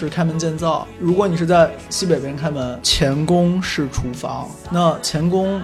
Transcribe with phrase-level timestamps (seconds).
[0.00, 5.60] 是开门见灶，如果你是在西北边开门，前宫是厨房，那前宫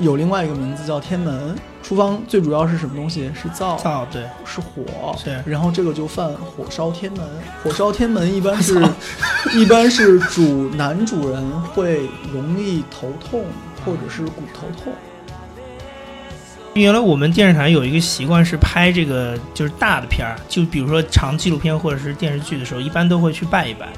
[0.00, 1.54] 有另外一个名字叫天门。
[1.84, 3.30] 厨房最主要是什么东西？
[3.32, 7.24] 是灶，灶对，是火，是然后这个就犯火烧天门。
[7.62, 8.84] 火烧天门一般是，
[9.54, 13.44] 一般是主男主人会容易头痛
[13.84, 14.92] 或者是骨头痛。
[16.82, 23.88] 原来我们电视台有一个习惯是拍这个就是大的片儿，就比如说长纪录片或者是电视剧的时候，一般都会去拜一拜。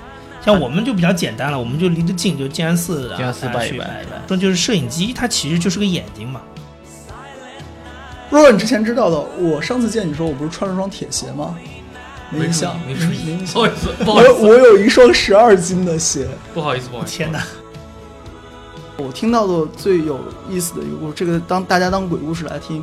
[0.45, 4.05] 像我们就比较简单了，我们就离得近，就静安寺的，静安寺拜一拜。
[4.29, 6.41] 说就是摄影机，它其实就是个眼睛嘛。
[8.31, 11.57] 若若，你之前知道的，我上次见你说我不是穿了双铁鞋吗？
[12.31, 13.67] 没印象，没注意没印象不好。
[13.67, 16.29] 意思，不好意我思，我有一双十二斤的鞋。
[16.55, 17.17] 不好意思，不好意思。
[17.17, 17.43] 天哪！
[18.99, 20.19] 我听到的最有
[20.51, 22.83] 意思的一个故事，这个当大家当鬼故事来听，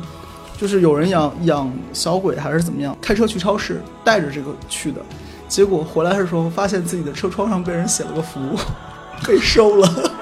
[0.56, 5.00] 就是有人养养小鬼还是怎么样，开车去超市带着这个去的，
[5.46, 8.40] 结果回来的时候发现自己的车窗上被人写了个符，
[9.28, 10.15] 被收了。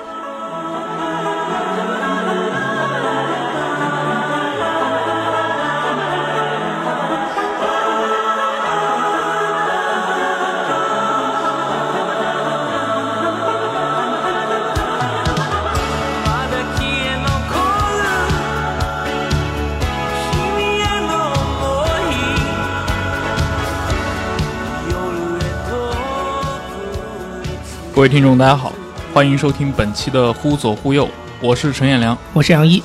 [27.95, 28.73] 各位听众，大家好，
[29.13, 31.07] 欢迎收听本期的《忽左忽右》，
[31.41, 32.19] 我是陈彦良。
[32.33, 32.83] 我是杨一，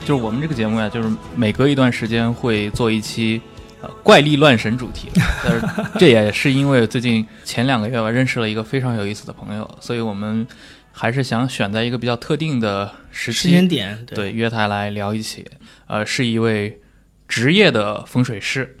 [0.00, 3.38] 就是我们这个节目呀，就是每隔一段时间会做一期
[3.82, 5.10] 呃怪力乱神主题，
[5.44, 10.46] 但是这也是因为最近前两个月吧，认识了一个非常有意思的朋友，所以我们
[10.90, 15.46] 还是想选在一个比较特定的时间点对约他来聊一起。
[15.86, 16.80] 呃，是一位
[17.28, 18.78] 职业的风水师，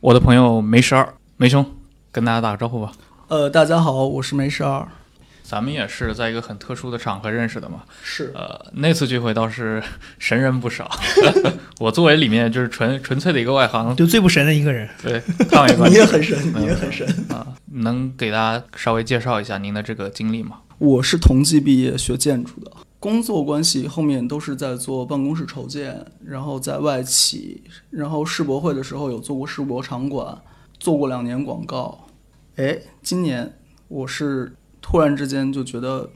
[0.00, 1.06] 我的朋友梅十二，
[1.36, 1.62] 梅兄，
[2.10, 2.90] 跟大家打个招呼吧。
[3.34, 4.86] 呃，大家好，我是梅十二，
[5.42, 9.82] 咱们也是在一个很特殊的场合认识的嘛，是呃，那次聚会倒是
[10.20, 10.88] 神人不少。
[11.80, 14.88] 我作为里面就是纯纯粹的一个外行，就最不神的一个人。
[15.02, 17.04] 对，看完一你也很神，你也很神。
[17.28, 20.60] 啊，能给大家稍微介绍一下您的这个经历吗？
[20.78, 30.38] 我是同济毕业，学建筑的，工作关系后面都是在做办公室筹建，然后在外企，然后世博会的时候有做过世博场馆，
[30.78, 31.98] 做过两年广告。
[32.56, 33.52] 哎，今年
[33.88, 36.10] 我是突然之间就觉得，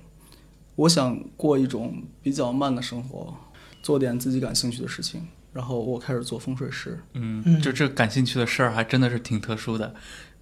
[0.76, 3.34] 我想过一种比较慢的生活，
[3.82, 7.00] 做点自己感兴趣的事情，然后我开始做风水师。
[7.14, 9.94] 嗯，嗯就这感兴趣的事儿还真的是挺特殊的，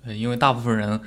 [0.04, 1.00] 呃，因为大部分人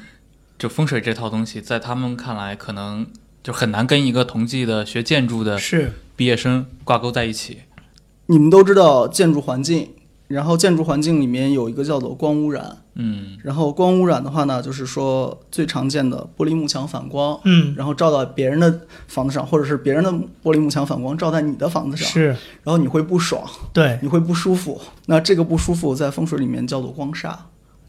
[0.57, 3.05] 就风水这套东西，在他们看来可能
[3.43, 7.59] 就很难跟一个同济的学建筑的是毕业生挂钩在一起。
[8.25, 9.93] 你们都知道建筑环境，
[10.29, 12.77] 然后建筑环境里面有一个叫做光污染。
[13.01, 20.11] 嗯然后光污染的话呢，就是说最常见的玻璃幕墙反光，嗯然后照到别人的房子上，或者是别人的
[20.43, 23.41] 玻璃幕墙反光照在你的房子上，是，然后你会不爽，
[23.73, 24.79] 对你会不舒服。
[25.07, 27.29] 那这个不舒服在风水里面叫做光煞。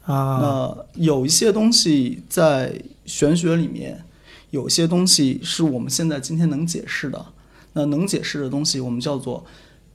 [0.07, 4.05] 啊，那有一些东西在玄学里面，
[4.51, 7.27] 有一些东西是我们现在今天能解释的。
[7.72, 9.45] 那能解释的东西，我们叫做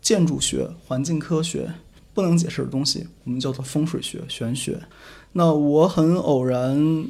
[0.01, 1.67] 建筑学、环境科学；
[2.15, 4.79] 不能解释的东西，我们叫做风水学、玄学。
[5.33, 7.05] 那我很偶然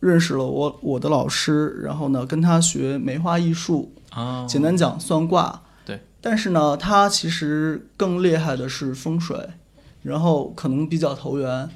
[0.00, 5.62] 认识了我我的老师，然后呢跟他学梅花易数，啊，简单讲算卦。
[5.84, 9.36] 对，但是呢，他其实更厉害的是风水，
[10.02, 11.68] 然后可能比较投缘。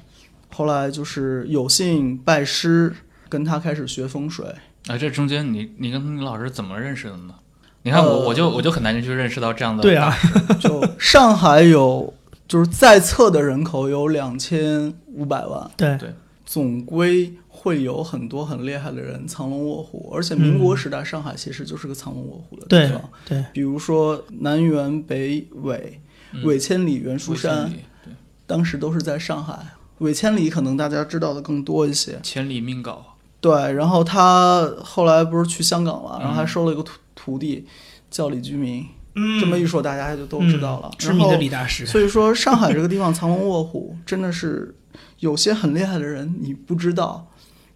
[0.49, 2.91] 后来就是有幸拜师，
[3.29, 4.45] 跟他开始学风水。
[4.87, 7.35] 啊，这中间你你跟你老师怎么认识的呢？
[7.83, 10.13] 你看我呃我就我就很难去认识到这样的对啊，
[10.59, 12.13] 就上海有，
[12.47, 16.13] 就是在册的人口有两千五百万，对对
[16.45, 20.09] 总归会有很多很厉害的人藏龙卧虎。
[20.13, 23.01] 而且民国时代，上海其实就是个藏龙卧虎的地方。
[23.25, 25.99] 对，比如说南园、北纬、
[26.31, 27.69] 嗯纬千里、袁书山，
[28.03, 28.13] 对
[28.45, 29.57] 当时都是在上海。
[29.97, 33.73] 韦千里可能大家知道的更多一些，千里命稿，对。
[33.73, 37.65] 然后他后来不是去香港了，然后还嗯收了一个徒徒弟，
[38.09, 38.85] 叫李居明。
[39.19, 40.95] 嗯，这么一说，大家就都知道了嗯。
[40.99, 44.75] 知名的李大师，所以说，上海这个地方藏龙卧虎， 真的是
[45.19, 47.27] 有些很厉害的人你不知道。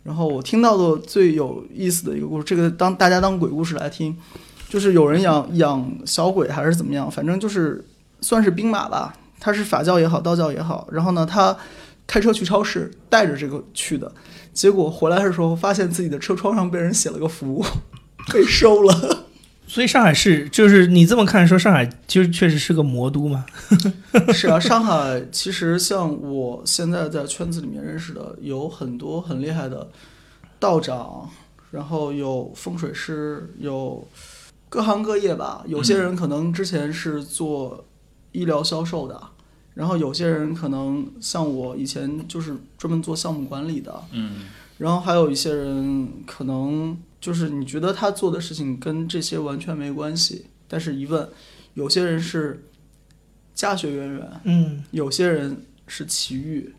[0.04, 4.16] 然后我听到的最有意思的一个故事，这个当大家当鬼故事来听，
[4.70, 7.84] 就是有人养养小鬼还是怎么样，反正就是
[8.22, 10.88] 算是兵马吧，他是法教也好，道教也好。
[10.92, 11.56] 然后呢，他
[12.08, 14.12] 开车去超市，带着这个去的，
[14.54, 17.64] 结果回来的时候发现自己的车窗上被人写了个符，
[18.34, 19.26] 被收了。
[19.72, 23.46] 所以上海是就是你这么看说上海其实确实是个魔都嘛。
[24.36, 29.90] 是啊，上海其实像我现在在圈子里面认识的，有很多很厉害的
[30.60, 31.30] 道长，
[31.72, 34.06] 然后有风水师，有
[34.68, 35.64] 各行各业吧。
[35.66, 37.86] 有些人可能之前是做
[38.34, 39.22] 医疗销售的，
[39.74, 51.30] 然后有些人可能像我以前就是专门做项目管理的，嗯，然后还有一些人可能就是你觉得他做的事情跟这些完全没关系，但是一问，
[51.76, 52.66] 有些人是
[53.54, 56.74] 家学渊源，嗯，有些人是奇遇，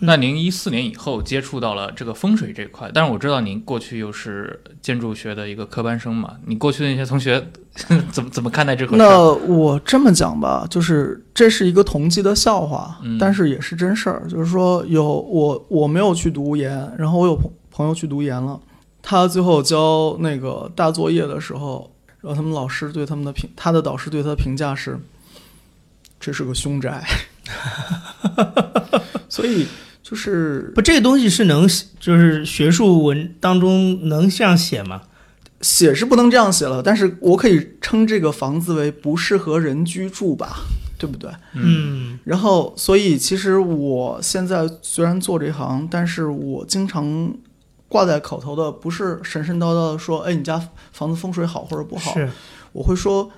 [0.00, 7.46] 那您一四年以后接触到了这个风水这一块，但是我知道您过去又是建筑学的一个科班生嘛，你过去的那些同学
[8.10, 9.32] 怎么怎么看待这个那？
[9.46, 14.26] 我这么讲吧，就是这是一个同济的笑话，嗯但是也是真事儿。
[14.28, 18.58] 就是说有我我没有去读研，然后我有朋朋友去读研了，
[19.08, 21.88] 他最后交那个大作业的时候，
[22.20, 24.98] 然后他们老师对他们的评，他的导师对他的评价是，
[26.18, 27.04] 这是个凶宅。
[29.30, 29.68] 所以
[30.02, 31.68] 就是不，这个东西是能
[32.00, 35.02] 就是学术文当中能这样写吗？
[35.60, 40.56] 写是不能这样写了，但是我可以称这个房子为不适合人居住吧，
[40.98, 41.30] 对不对？
[41.54, 47.32] 嗯然后，所以其实我现在虽然做这行，但是我经常
[47.88, 52.14] 挂在口头的不是神神叨叨的说，哎，你家房子风水好或者不好，
[52.72, 53.30] 我会说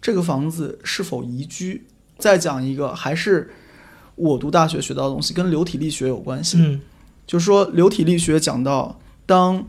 [0.00, 1.86] 这个房子是否宜居。
[2.18, 3.50] 再讲一个，还是
[4.14, 6.58] 我读大学学到的东西，跟流体力学有关系。
[6.60, 6.80] 嗯
[7.24, 9.64] 就是说，流体力学讲到，当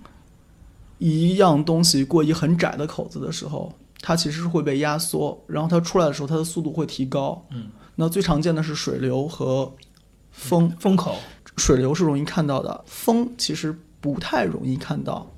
[0.98, 3.72] 一样东西过一很窄的口子的时候，
[4.02, 7.46] 它其实是会被压缩，然后它出来的时候，它的速度会提高。
[7.52, 9.72] 嗯，那最常见的是水流和
[10.32, 11.16] 风，风口
[11.58, 15.32] 水流是容易看到的，风其实不太容易看到。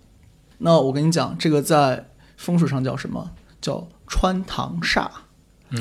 [0.58, 3.30] 那我跟你讲，这个在风水上叫什么？
[3.62, 5.02] 叫穿堂煞。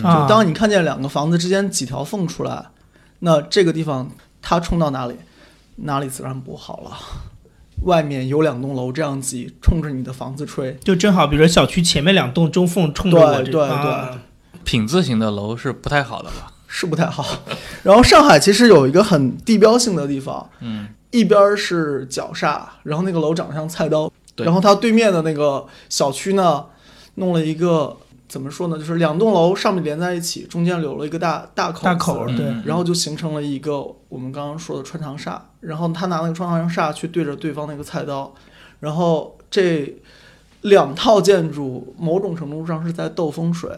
[0.02, 2.66] 啊就当你看见两个房子之间几条缝出来，
[3.20, 4.10] 那这个地方
[4.42, 5.16] 它冲到哪里，
[5.76, 6.90] 哪里自然不好了。
[7.84, 14.18] 外面有两栋楼这样挤，冲着你的房子吹，就正好，比如说小区前面两栋中缝冲着我这，对对啊
[14.64, 16.52] 品字形的楼是不太好的吧？
[16.66, 17.24] 是不太好。
[17.82, 26.66] 然后上海其实有一个很地标性的地方，嗯，一边儿是角煞，然后那个楼长得像菜刀，然后它对面的那个小区呢，
[27.14, 27.96] 弄了一个
[28.28, 35.38] 怎么说呢，就是两栋楼上面连在一起，中间留了一个大大口大口嗯对，然后就形成了一个我们刚刚说的穿堂煞。
[35.60, 38.34] 然后他拿那个穿堂煞去对着对方那个菜刀，
[38.80, 39.96] 然后这
[40.62, 43.70] 两套建筑某种程度上是在斗风水。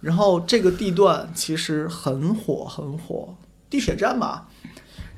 [0.00, 3.34] 然后这个地段其实很火很火，
[3.68, 4.42] 地铁站嘛。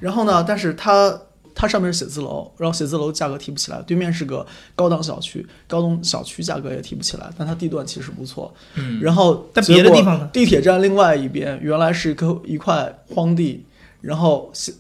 [0.00, 1.20] 然后呢，但是它
[1.58, 8.52] 它上面是写字楼，然后写字楼价格提不起来，对面是个高档小区，高档小区价格也提不起来，但它地段其实不错。
[8.74, 10.28] 嗯然后但别的地方呢？
[10.30, 13.64] 地铁站另外一边原来是一个一块荒地，
[14.02, 14.74] 然后新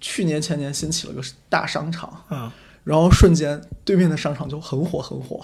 [0.00, 1.20] 去年前年新起了个
[1.50, 2.50] 大商场，啊，
[2.82, 5.38] 然后瞬间对面的商场就很火很火。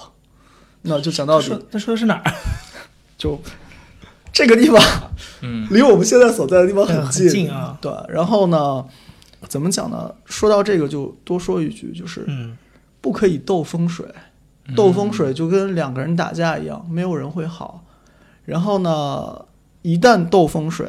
[0.82, 2.32] 那就讲到底说他说的是哪儿？
[3.18, 3.38] 就
[4.32, 4.80] 这个地方
[5.42, 5.66] 嗯。
[5.70, 7.76] 离我们现在所在的地方嗯很近，近啊。
[7.80, 8.86] 对，然后呢，
[9.46, 10.12] 怎么讲呢？
[10.24, 12.56] 说到这个就多说一句，就是嗯
[13.00, 14.06] 不可以斗风水。
[14.76, 17.82] 斗风水就跟两个人打架一样，没有人会好。
[18.44, 19.46] 然后呢，
[19.80, 20.86] 一旦斗风水，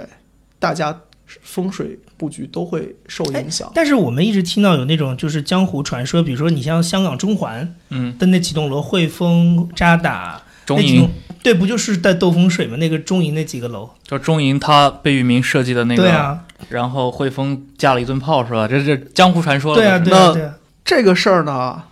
[0.59, 3.71] 大家风水布局都会受影响。
[3.73, 11.07] 但是我们一直听到有那种就是江湖传说，比如说你像香港中环嗯，的那几栋楼，汇丰、渣打、中银
[11.41, 12.75] 对，不就是在斗风水吗？
[12.77, 18.67] 那个中银那几个楼，就中银他贝聿铭设计的那个，对啊，然后汇丰架了一顿炮是吧？
[18.67, 19.81] 这这江湖传说了。
[19.81, 21.83] 对啊，对啊，那对啊，这个事儿呢，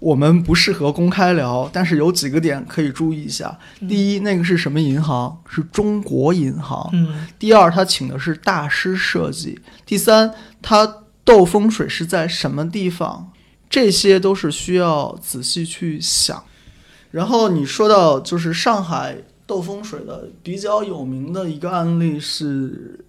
[0.00, 3.58] 我们不适合公开聊，但是有几个点可以注意一下。
[3.88, 5.38] 第一，那个是什么银行？
[5.48, 6.90] 是中国银行。
[6.92, 9.58] 嗯第二，他请的是大师设计。
[9.86, 13.30] 第三，他斗风水是在什么地方？
[13.70, 16.42] 这些都是需要仔细去想。
[17.10, 23.04] 然后你说到就是上海斗风水的比较有名的一个案例是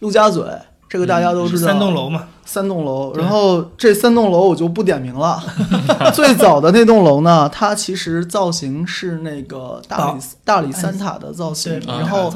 [0.00, 0.44] 陆家嘴，
[0.88, 1.58] 这个大家都知道。
[1.60, 5.40] 是三栋楼嘛，三栋楼，然后这三栋楼我就不点名了。
[6.12, 12.32] 最早的那栋楼呢，它其实造型是那个大理大理三塔的造型然后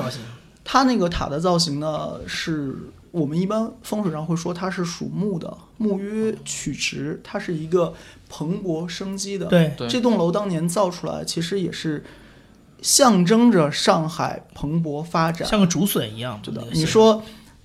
[0.64, 2.76] 它那个塔的造型呢，是
[3.12, 7.94] 我们一般风水上会说它是属木的，木曰曲直，它是一个
[8.28, 9.46] 蓬勃生机的。
[9.46, 12.02] 对，这栋楼当年造出来，其实也是
[12.80, 15.46] 象征着上海蓬勃发展。
[15.46, 17.22] 像个竹笋一样，对的那，个你说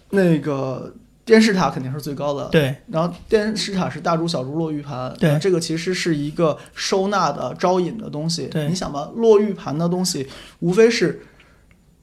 [0.09, 8.47] 那个电视塔肯定是最高的，对，然后电视塔是大珠小珠落玉盘，对那这个其实是一个收纳的招引的东西。
[8.47, 10.27] 对你想吧，落玉盘的东西
[10.59, 11.21] 无非是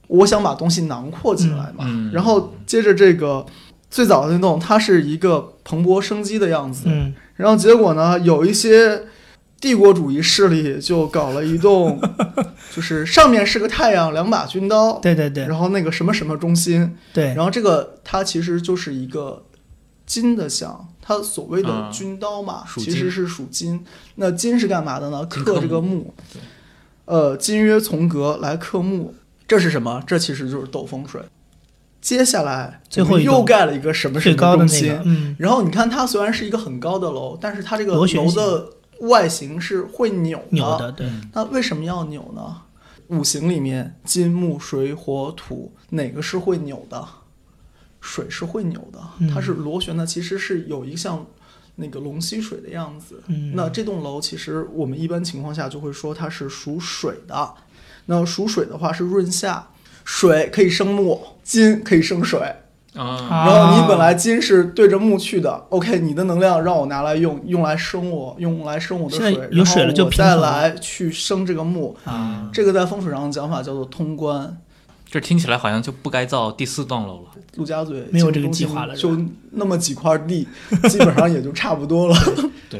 [0.07, 3.45] 我想把东西囊括进来嘛，然后接着这个
[3.91, 9.05] 最早的运动，它是一个蓬勃生机的样子，嗯，然后结果呢，有一些
[9.61, 11.99] 帝国主义势力就搞了一栋，
[12.75, 15.47] 就是上面是个太阳，两把军刀，对对对。
[15.47, 19.45] 然后那个什么什么中心，对，然后这个它其实就是一个
[20.05, 21.91] 金的像，它所谓的啊。
[21.91, 23.83] 军刀嘛，其实是属金。
[24.17, 25.27] 那金是干嘛的呢？
[25.31, 26.13] 金克克这个木。
[27.07, 29.15] 呃，金曰从革来克木，
[29.47, 30.03] 这是什么？
[30.07, 31.23] 这其实就是斗风水。
[32.01, 38.69] 接下来最后又盖了一个什么什么最高的那个，，嗯，然后你看它虽然是一个很高的楼，但是它这个楼的
[39.01, 40.45] 外形是会扭的。
[40.51, 42.57] 扭的，对，那为什么要扭呢？
[43.09, 47.03] 五行里面金木水火土哪个是会扭的？
[48.03, 51.27] 水是会扭的，嗯它是螺旋的，其实是有一个像
[51.77, 53.23] 那个龙吸水的样子。
[53.29, 57.55] 嗯，那这栋楼其实我们一般情况下就会说它是属水的。
[58.07, 59.69] 那属水的话是润下，
[60.05, 62.41] 水可以生木，金可以生水。
[62.95, 71.97] 啊，啊然后你本来金是对着木去的，OK，你的能量让我拿来用，用来生我，用来生我的水，有水了就然后我再来去生这个木。
[72.05, 74.57] 啊，这个在风水上的讲法叫做通关。
[75.11, 77.31] 这听起来好像就不该造第四栋楼了。
[77.55, 79.17] 陆家嘴没有这个计划了就
[79.53, 80.47] 那么几块地，
[80.89, 82.17] 基本上也就差不多了。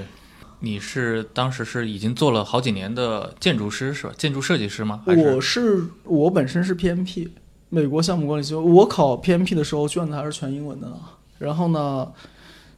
[0.65, 4.13] 你是当时是已经做了好几年的建筑师是吧？
[4.17, 5.03] 建筑设计师吗？
[5.05, 7.29] 还是我是我本身是 PMP，
[7.69, 10.97] 美国项目管理系，我考 PMP 的时候卷子还是全英文的呢。
[11.39, 12.11] 然后呢，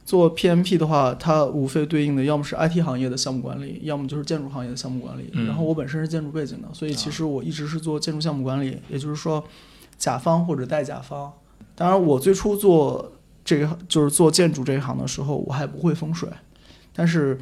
[0.03, 5.29] 做 PMP 的话，它无非对应的要么是 IT 行业的项目管理，要么就是建筑行业的项目管理。
[5.33, 9.43] 嗯然后我本身是建筑背景的，所以其实我一直是做建筑项目管理，也就是说，
[9.97, 11.31] 甲方或者代甲方。
[11.75, 13.13] 当然，我最初做
[13.45, 16.27] 这个就是做建筑这一行的时候，我还不会风水，
[16.91, 17.39] 但是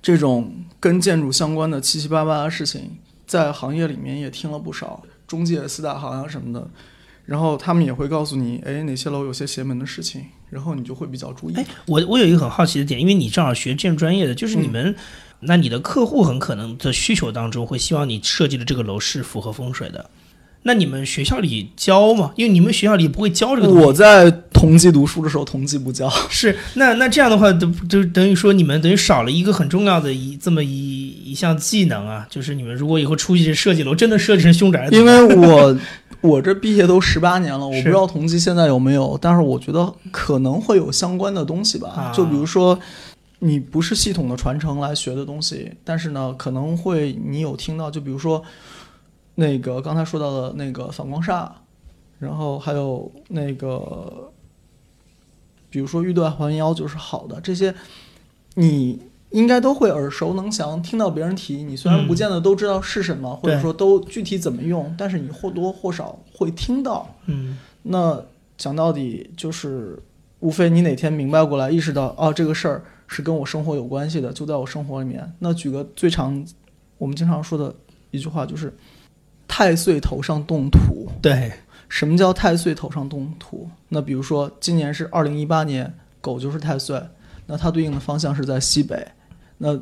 [0.00, 6.70] 这种跟建筑相关的七七八八的事情，在行业里面也听了不少，中介四大行啊什么的，
[7.26, 11.54] 然后他们也会告诉你，哎，哪些楼有些邪门的事情，然后你就会比较注意。
[11.54, 14.94] 哎，我我有一个很好奇的点，因为你正好学建筑专业的，就是你们，
[15.40, 20.08] 那你的客户很可能的需求当中会希望你设计的这个楼是符合风水的。
[20.68, 22.30] 那你们学校里教吗？
[22.36, 23.84] 因为你们学校里不会教这个东西。
[23.86, 26.06] 我在同济读书的时候，同济不教。
[26.28, 35.74] 是那那这样的话，就就等于说你们等于少了一个很重要的一这么一一项技能啊，就是你们如果以后出去设计楼，真的设计成凶宅，因为 我
[36.20, 41.88] 我这毕业都十八年了，我不知道同济现在有没有，但是我觉得可能会有相关的东西吧。
[41.88, 42.78] 啊就比如说，
[43.38, 48.42] 你不是系统的传承来学的东西，但是呢，可能会你有听到，就比如说
[49.38, 51.48] 那个刚才说到的那个反光煞，
[52.18, 54.32] 然后还有那个，
[55.70, 57.74] 比如说欲断还腰就是好的，这些
[58.54, 59.00] 你。
[59.30, 67.06] 应该都会耳熟能详，听到别人提，你虽然不嗯见得都知道是什么，或者说都具体怎么用，但是你或多或少会听到。
[67.26, 68.24] 嗯那
[68.56, 70.02] 讲到底就是，
[70.40, 75.30] 无非你哪天明白过来，意识到哦，这个事儿是跟我生活有关系的，就在我生活里面。
[75.40, 76.42] 那举个最常
[76.96, 77.74] 我们经常说的
[78.10, 78.74] 一句话，就是
[79.48, 81.08] “太岁头上动土”。
[81.20, 81.52] 对，
[81.88, 83.68] 什么叫太岁头上动土？
[83.88, 87.02] 那比如说今年是二零一八年，狗就是太岁，
[87.46, 89.08] 那它对应的方向是在西北。
[89.56, 89.76] 那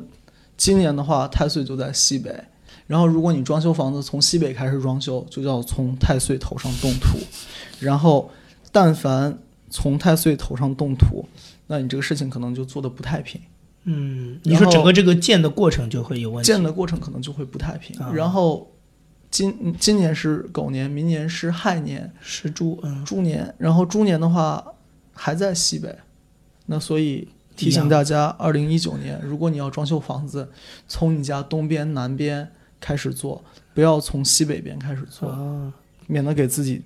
[0.55, 2.33] 今年的话，太岁就在西北。
[2.87, 7.19] 然后，如果你装修房子从西北开始装修，就叫从太岁头上动土。
[7.81, 8.31] 然后，
[8.71, 9.37] 但凡
[9.69, 11.27] 从太岁头上动土，
[11.67, 13.41] 那你这个事情可能就做的不太平，
[13.83, 17.99] 嗯，你说整个这个建的过程就会有问题，建的过程可能就会不太平。
[17.99, 18.71] 啊然后，
[19.29, 24.65] 今今年是狗年，明年是亥年，是猪，嗯，猪年，然后猪年的话
[25.13, 25.95] 还在西北，
[26.67, 30.49] 那所以提醒大家，二零一九年如果你要装修房子，
[30.87, 33.43] 从你家东边、南边开始做，
[33.73, 35.73] 不要从西北边开始做，啊。
[36.09, 36.81] 免得给自己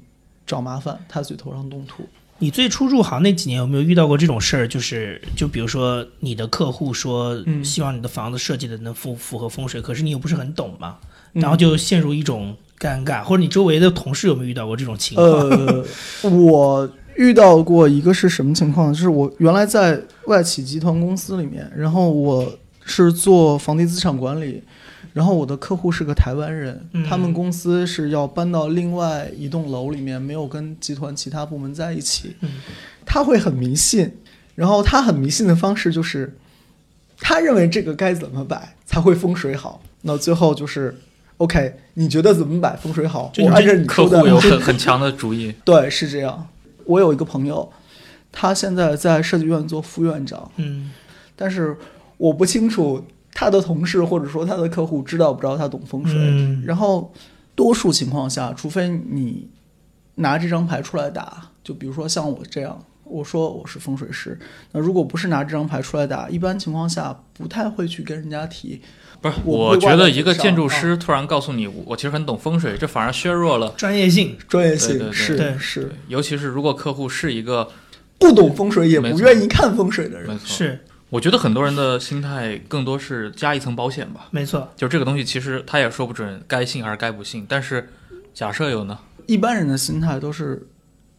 [0.47, 2.03] 找麻烦，太岁头上动土。
[2.41, 4.67] 你最初入行那几年有没有遇到过这种事儿？
[4.67, 10.97] 就是就比如说你的客户说嗯希望你的房子设计的能符符合风水，可是你又不是很懂嘛，
[11.33, 15.27] 嗯然后就陷入一种尴尬，或者你周围的同事有没有遇到过这种情况？
[15.29, 15.85] 呃，
[16.31, 18.91] 我遇到过一个是什么情况？
[18.91, 22.51] 就是我原来在外企集团公司里面，然后我
[22.83, 24.63] 是做房地资产管理，
[25.13, 32.35] 然后我的客户是个台湾人，嗯他们公司是要搬到另外一栋楼里面，没有跟集团其他部门在一起。
[32.41, 32.49] 嗯
[33.05, 34.09] 他会很迷信，
[34.55, 36.37] 然后他很迷信的方式就是，
[37.19, 39.83] 他认为这个该怎么摆才会风水好。
[40.03, 40.97] 那最后就是
[41.37, 43.33] ，OK，你觉得怎么摆风水好？
[43.39, 46.47] 我按照你客说的户有很很强的主意，对，是这样。
[46.85, 47.69] 我有一个朋友，
[48.31, 50.91] 他现在在设计院做副院长，嗯
[51.35, 51.75] 但是
[52.17, 56.15] 我不清楚他的同事或者说他的客户知道不知道他懂风水。
[56.17, 57.13] 嗯然后
[57.55, 59.49] 多数情况下，除非你
[60.15, 64.39] 拿这张牌出来打，就比如说像我这样，我说我是风水师，
[64.71, 68.81] 那如果不是拿这张牌出来打，一般情况下不太会去跟人家提。
[69.21, 73.69] 不是，我我觉得一个建筑师突然告诉你，我其实很懂风水，这反而削弱了。
[73.77, 77.69] 专业性，专业性是是尤其是如果客户是一个，
[78.17, 84.67] 不懂风水也不愿意看风水的人是我觉得很多人的心态更多是加一层保险吧，没错。
[84.77, 87.91] 就这个东西其实他也说不准该信还是该不信，但是
[88.33, 90.65] 假设有呢，一般人的心态都是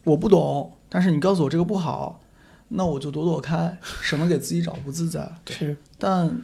[0.04, 2.22] 我不懂，但是你告诉我这个不好，
[2.68, 5.30] 那我就躲躲开，省得给自己找不自在。
[5.50, 6.40] 是但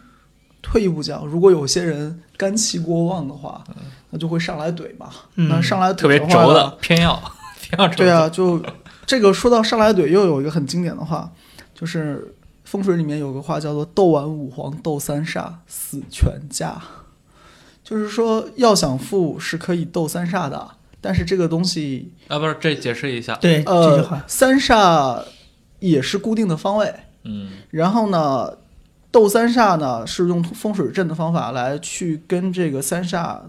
[0.61, 3.65] 退一步讲，如果有些人肝气过旺的话，
[4.11, 5.09] 那就会上来怼嘛。
[5.37, 7.19] 嗯那上来怼特别轴的，偏要
[7.63, 8.63] 偏要轴对啊，就
[9.07, 11.33] 这个说到上来怼，又有一个很经典的话，
[11.75, 12.35] 就是
[12.69, 16.79] 风水里面有个话叫做“斗完五黄斗三煞，死全家”，
[17.83, 25.25] 就是说要想富是可以斗三煞的，但是这个东西啊，不是这解释一下，对这句呃话，，三煞
[25.79, 26.95] 也是固定的方位，
[27.25, 27.53] 嗯。
[27.71, 28.59] 然后呢，
[29.11, 33.41] 斗三煞呢是用风水阵的方法来去跟这个三煞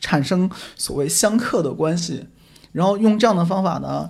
[0.00, 2.28] 产生所谓相克的关系，
[2.70, 4.08] 然后用这样的方法呢，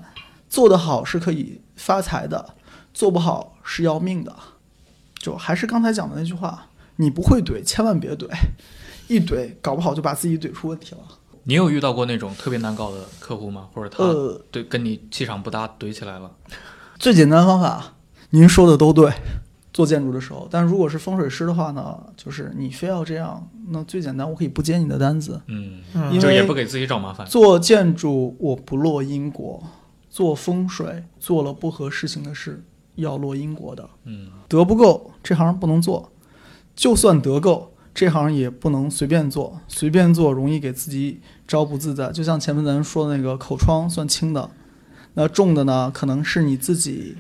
[0.51, 2.55] 做得好是可以发财的，
[2.93, 4.35] 做不好是要命的。
[5.19, 8.27] 就还是刚才讲的那句话，你不会怼，千万别怼，
[9.09, 11.01] 一怼搞不好就把自己怼出问题了。
[11.45, 13.69] 你有遇到过那种特别难搞的客户吗？
[13.73, 16.31] 或者他呃，对跟你气场不搭，怼起来了？
[16.99, 17.95] 最简单的方法，
[18.31, 19.13] 您说的都对。
[19.73, 25.41] 做建筑的时候，但如果是风水师的话呢，就是你非要这样，那最简单，我可以不接你的单子。
[25.47, 27.27] 嗯，嗯因为就也不给自己找麻烦。
[27.27, 29.63] 做建筑我不落因果，
[30.11, 32.63] 做风水做了不合事情的事
[32.97, 33.89] 要落因果的。
[34.05, 36.11] 嗯，德不够，这行不能做；
[36.75, 39.61] 就算德够，这行也不能随便做。
[39.69, 42.11] 随便做容易给自己招不自在。
[42.11, 44.51] 就像前面咱说的那个口疮算轻的，
[45.15, 47.17] 那重的呢，可能是你自己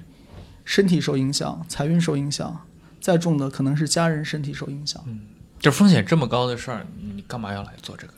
[0.65, 2.65] 身体受影响，财运受影响；
[3.01, 5.03] 再重的可能是家人身体受影响。
[5.07, 5.21] 嗯，
[5.59, 8.15] 这风险这么高的事儿，你干嘛要来做这个？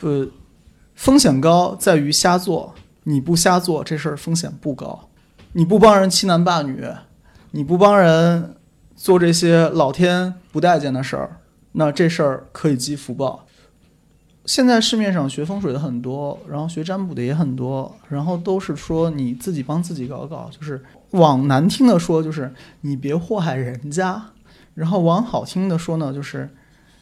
[0.00, 0.28] 呃，
[0.94, 5.03] 风险高在于瞎做，你不瞎做这事儿风险不高。
[5.56, 6.84] 你不帮人欺男霸女，
[7.52, 8.56] 你不帮人
[8.96, 11.36] 做这些老天不待见的事儿，
[11.72, 13.46] 那这事儿可以积福报。
[14.44, 24.20] 现在市面上学风水的很多，然后学占卜的也很多，然后都是说你自己帮自己搞搞，就是往难听的说，就是你别祸害人家；
[24.74, 26.50] 然后往好听的说呢，就是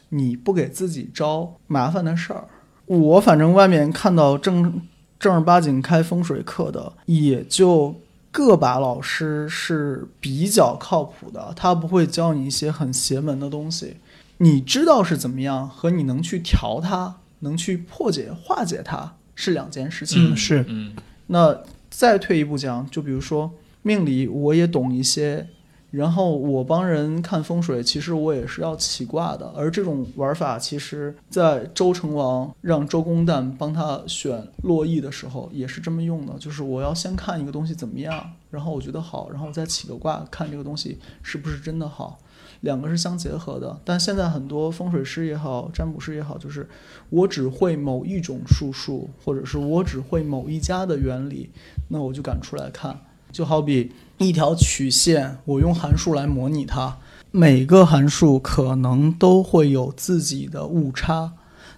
[0.09, 2.45] 你不给自己招麻烦的事儿。
[2.85, 4.79] 我反正外面看到正
[5.17, 7.95] 正儿八经开风水课的，也就
[8.33, 13.97] 个把老师是比较靠谱的，他不会教你一些很邪门的东西。
[14.39, 20.33] 你知道是怎么样，和你能去调它，能去破解化解它是两件事情。
[20.33, 20.95] 嗯是嗯
[21.27, 23.51] 那再退一步讲，就比如说
[23.83, 25.47] 命理，我也懂一些，
[25.93, 29.53] 然后我帮人看风水，其实我也是要起卦的。
[29.55, 42.17] 而这种玩法，其实在周成王让周公旦帮他选洛邑的时候，也是这么用的，就是我要先看一个东西怎么样，然后我觉得好，然后再起个卦，看这个东西是不是真的好。
[42.61, 46.67] 两个是相结合的，但现在很多风水师也好，占卜师也好，就是
[47.11, 51.51] 我只会某一种术数，或者是我只会某一家的原理，
[51.89, 52.99] 那我就敢出来看。
[53.31, 56.97] 就好比一条曲线，我用函数来模拟它，
[57.31, 61.33] 每个函数可能都会有自己的误差。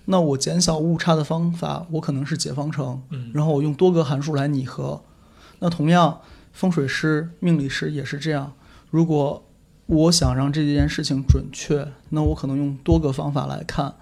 [0.06, 5.02] 那我减小误差的方法，我可能是解方程，嗯然后我用多个函数来拟合。
[5.60, 6.20] 那同样，
[6.54, 8.54] 风水师、命理师也是这样。
[8.92, 9.44] 如果
[9.88, 13.96] 我想让这件事情准确，那我可能用多个方法来看，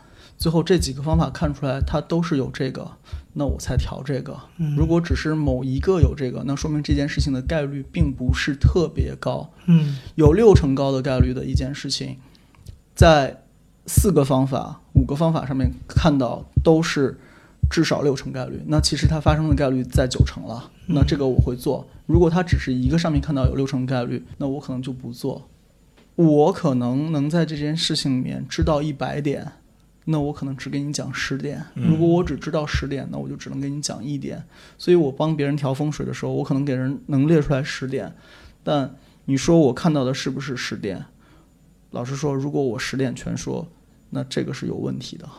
[0.44, 2.86] 最后这几个方法看出来它都是有这个，
[3.32, 4.38] 那我才调这个。
[4.58, 9.50] 嗯如果只是某一个有这个，那说明这件事情的概率并不是特别高。
[9.68, 12.18] 嗯有六成高的概率的一件事情，
[12.94, 13.42] 在
[13.86, 17.18] 四个方法、五个方法上面看到都是
[17.70, 20.70] 至少六成概率，那其实它发生的概率在九成了。
[20.88, 21.88] 嗯那这个我会做。
[22.06, 25.48] 如果它只是一个上面看到有六成概率，那我可能就不做。
[26.18, 29.54] 我可能能在这件事情里面知道一百点，
[30.06, 31.64] 那我可能只给你讲十点。
[31.76, 34.44] 嗯如果我只知道十点，那我就只能给你讲一点。
[34.78, 38.14] 所以我帮别人调风水的时候，我可能给人能列出来十点，
[38.64, 41.06] 但你说我看到的是不是十点？
[41.92, 43.68] 老实说，如果我十点全说，
[44.10, 45.30] 那这个是有问题的。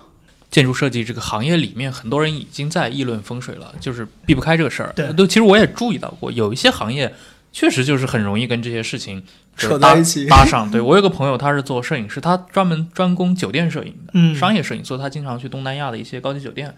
[0.50, 4.92] 建筑设计这个行业里面，很多人已经在议论风水了，就是避不开这个事儿。
[4.94, 7.12] 对都其实我也注意到过，有一些行业
[7.50, 9.24] 确实就是很容易跟这些事情就是
[9.56, 10.70] 扯搭在一起搭上。
[10.70, 16.74] 对我有个朋友，他是做摄影师，他专门专攻酒店摄影的，嗯，商业摄影，所以他经常去东南亚的一些高级酒店，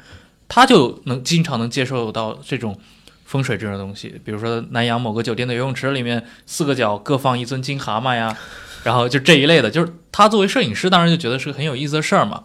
[0.48, 2.78] 他就能经常能接受到这种
[3.24, 8.36] 风水这种东西，比如说南洋某个酒店的游泳池里面四个角各放一尊金蛤蟆呀，
[8.84, 12.42] 然后就这一类的，就是他作为摄影师，当然就觉得是个很有意思的事儿嘛。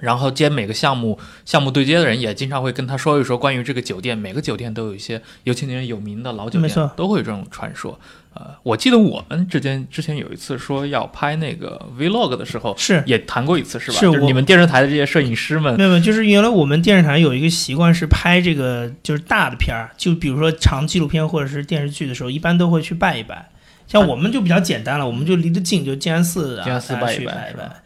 [0.00, 7.98] 然后接每个项目项目对接的人也经常会跟他说一说关于这个酒店，每个酒店都有一些，尤其那些有名的老酒店都会有这种传说。
[8.38, 13.98] 呃，我记得我们之间之前有一次说要拍那个 vlog 的时候，是也谈过一次，是吧？
[13.98, 23.50] 是就是你们电视台的这些摄影师们没有，没有，就是原来我们电视台有一个习惯是拍这个就是大的片儿，就比如说长纪录片或者是电视剧的时候，一般都会去拜一拜。
[23.88, 27.82] 像我们就比较简单了，我们就离得近，就静安寺啊，静安寺拜一拜拜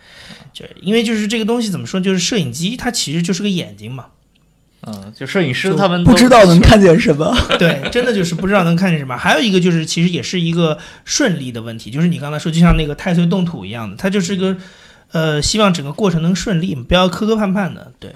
[0.53, 0.67] 就。
[0.83, 4.09] 因为就是这个东西怎么说，就是摄影机它其实就是个眼睛嘛。
[4.87, 7.33] 嗯，就摄影师他们不知道能看见什么。
[7.59, 9.17] 对，真的就是不知道能看见什么。
[9.17, 14.57] 还有一个就是，其实也是一个顺利的问题，就是你刚才说，就像那个太岁动土一样的，它就是一个
[15.13, 17.93] 呃，希望整个过程能顺利，不要磕磕绊绊的。
[18.01, 18.13] 对，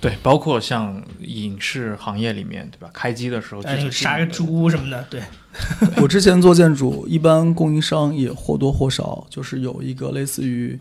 [0.00, 2.88] 对，包括像影视行业里面，对吧？
[2.92, 5.20] 开机的时候，哎具体杀个猪什么的，对，
[6.00, 10.78] 我之前做建筑，一般供应商也或多或少就是有一个类似于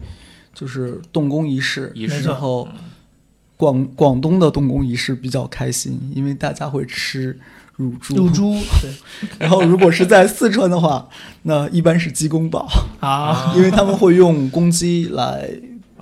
[0.54, 2.68] 就是动工仪式，仪式后
[3.58, 7.38] 广广东的动工仪式比较开心，因为大家会吃
[7.76, 8.16] 乳猪。
[8.16, 8.92] 乳猪，对
[9.40, 11.10] 然后如果是在四川的话，
[11.42, 12.68] 那一般是鸡公煲，
[13.00, 15.50] 啊，因为他们会用公鸡来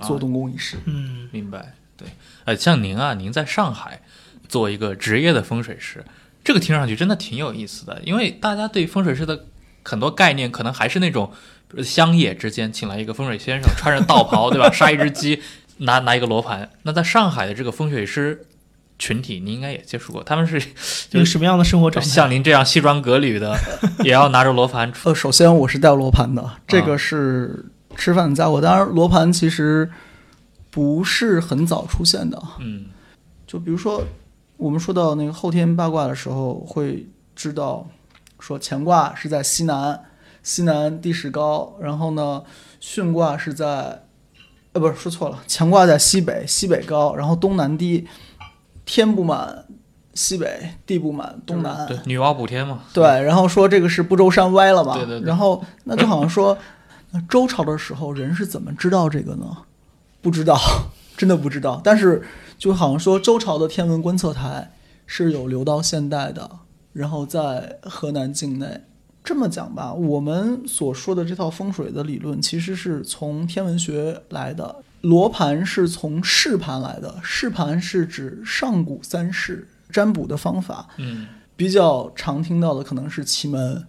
[0.02, 0.76] 做动工仪式。
[0.84, 2.06] 嗯，明白，对，
[2.44, 4.02] 呃，像您啊，您在上海
[4.48, 6.04] 做一个职业的风水师，
[6.44, 9.46] 这个听上去真的挺有意思的，因为大家对风水师的
[9.82, 11.32] 很多概念，可能还是那种
[11.82, 14.70] 乡野之间请来一个风水先生，穿着道袍，对吧？
[14.70, 15.42] 杀一只鸡，
[15.78, 16.70] 拿拿一个罗盘。
[16.82, 18.46] 那在上海的这个风水师
[18.98, 20.58] 群体，你应该也接触过，他们是
[21.12, 22.10] 一个什么样的生活状态？
[22.10, 23.56] 像您这样西装革履的，
[24.04, 25.08] 也要拿着罗盘出。
[25.08, 28.60] 呃，首先我是带罗盘的，这个是吃饭的家伙。
[28.60, 29.90] 当然，罗盘其实
[30.70, 32.42] 不是很早出现的。
[32.58, 32.86] 嗯
[33.46, 34.02] 就比如说，
[34.56, 37.86] 我们说到那个后天八卦的时候，会知道
[38.40, 40.02] 说乾卦是在西南，
[40.42, 42.42] 西南地势高，然后呢，
[42.80, 44.02] 巽卦是在，
[44.76, 48.06] 呃，不是说错了，乾卦在西北，西北高，然后东南低，
[48.84, 49.64] 天不满
[50.12, 52.82] 西北，地不满东南，对，女娲补天嘛。
[52.92, 56.58] 对，然后说这个是不周山歪了吧，对对对然后那就好像说，
[57.12, 59.46] 那周朝的时候人是怎么知道这个呢？
[60.20, 60.60] 不知道，
[61.16, 61.80] 真的不知道。
[61.82, 62.22] 但是
[62.58, 64.72] 就好像说周朝的天文观测台
[65.06, 66.50] 是有留到现代的，
[66.92, 68.82] 然后在河南境内。
[69.26, 74.76] 这么讲吧，我们所说的这套风水的理论，其实是从天文学来的。
[75.00, 80.86] 罗盘是从试盘来的，试盘是指上古三世占卜的方法。
[80.98, 83.84] 嗯比较常听到的可能是奇门，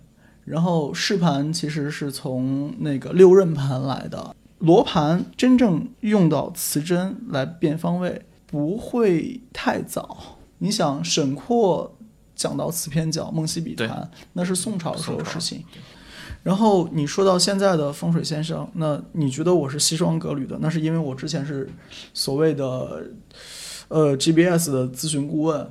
[0.46, 4.36] 然后试盘其实是从那个六壬盘来的。
[4.60, 10.40] 罗盘真正用到磁针来变方位不会太早。
[10.60, 11.96] 你想沈括
[12.38, 15.66] 讲到磁偏角、梦溪笔谈，那是宋朝的时候的事情。
[16.44, 20.58] 然后你说到现在的风水先生，那你觉得我是西装革履的？
[20.62, 21.68] 那是因为我之前是
[22.14, 23.08] 所谓的
[23.90, 25.68] 呃 GBS 的咨询顾问，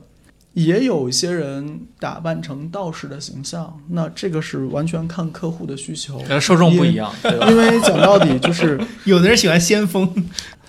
[0.52, 7.48] 也有一些人打扮成道士的形象，那这个是完全看客户的需求，呃，受众不一样，对吧？
[7.48, 10.12] 因为讲到底就是 有的人喜欢先锋，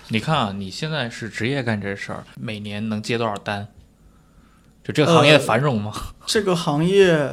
[0.08, 3.68] 你看啊，你现在是职业干这事儿，每年能接多少单？
[4.88, 5.92] 就这个行业呃繁荣吗？
[6.26, 7.30] 这个行业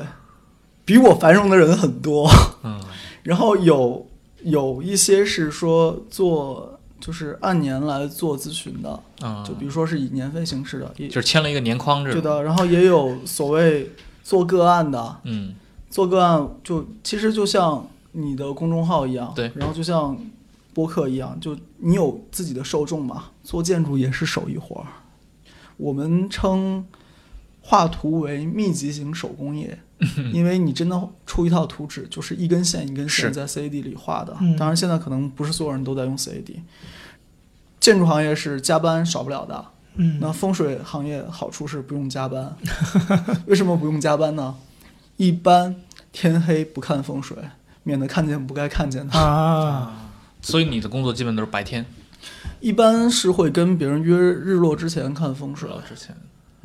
[0.83, 2.29] 比我繁荣的人很多，
[2.63, 2.79] 嗯，
[3.23, 4.05] 然后有
[4.43, 13.89] 有一些是说做就是按年来做咨询的，嗯，就比如说是以年费形式的，就是签了一个年框制对的，然后也有所谓
[14.21, 15.55] 做个案的，嗯，
[15.89, 20.17] 做个案就其实就像你的公众号一样，对然后就像
[20.73, 23.25] 播客一样，就你有自己的受众嘛。
[23.43, 24.87] 做建筑也是手艺活儿，
[25.77, 26.83] 我们称
[27.67, 29.79] 画图为密集型手工业，
[30.31, 34.37] 因为你真的出一套图纸，就是一根线一根线在 CAD 里画的。
[34.39, 36.61] 嗯当然，现在可能不是所有人都在用 CAD。
[37.79, 42.55] 建筑行业是加班少不了的，嗯，那风水行业好处是不用加班，
[43.47, 44.55] 为什么不用加班呢？
[45.17, 45.75] 一般
[46.11, 47.35] 天黑不看风水，
[47.81, 49.17] 免得看见不该看见的。
[49.17, 51.83] 啊， 所以你的工作基本都是白天。
[52.59, 55.67] 一般是会跟别人约日落之前看风水。
[55.87, 56.15] 之前，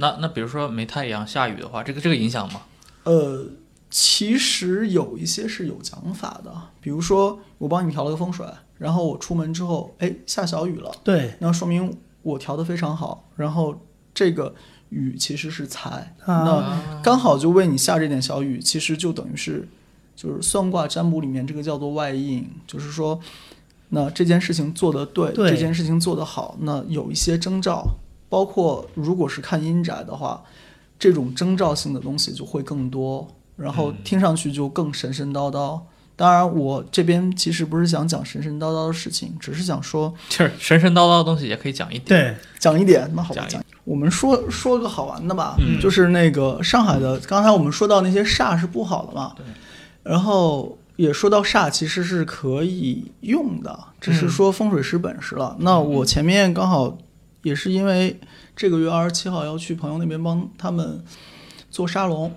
[0.00, 2.62] 那那比如说没太阳下雨的话，这个这个影响吗？
[3.04, 3.46] 呃，
[3.90, 8.46] 其实有一些是有讲法的，比如说我帮你调了个风水，
[8.78, 13.78] 然后我出门之后，哎，下小雨了，对那说明我调的非常好，然后
[14.12, 14.54] 这个
[14.88, 19.68] 雨其实是财，那啊，刚好就为你下这点小雨，其实就等于是
[20.16, 23.18] 就是算卦占卜里面这个叫做外应，就是说，
[23.88, 27.86] 那这件事情做得对，对这件事情做得好，那有一些征兆，
[28.30, 30.42] 包括如果是看阴宅的话，
[30.98, 35.78] 这种征兆性的东西就会更多，然后听上去就更神神叨叨。
[36.16, 42.04] 当然，我这边其实不是想讲神神叨叨的事情，只是想说就是神神叨叨的东西也可以讲一点。
[42.06, 43.64] 对，讲一点，那好吧，讲。
[43.84, 49.44] 我们说说个好玩的吧，嗯就是那个上海的，刚才我们说到那些煞是不好的嘛，对。
[50.02, 55.56] 然后也说到煞其实是可以用的，只是说风水师本事了。
[55.60, 56.98] 那我前面刚好
[57.42, 58.20] 也是因为
[58.54, 61.02] 这个月二十七号要去朋友那边帮他们
[61.70, 62.32] 做沙龙，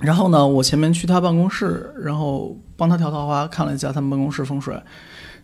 [0.00, 4.80] 然后呢，我前面去他办公室，然后帮他调桃花，看了一下他们办公室风水，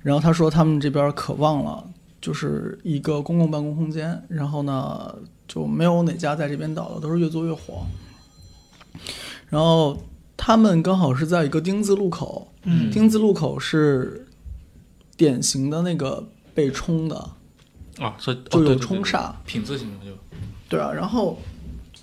[0.02, 1.84] 然后他说他们这边可旺了，
[2.20, 5.14] 就是一个公共办公空间，然后呢
[5.46, 7.84] 就没有哪家在这边倒的，都是越做越火。
[9.48, 9.96] 然后
[10.36, 14.26] 他们刚好是在一个丁字路口，嗯丁字路口是
[15.16, 17.30] 典型的那个被冲的，
[18.00, 20.12] 啊，所以就有冲煞，品字形的就。
[20.68, 21.38] 对啊，然后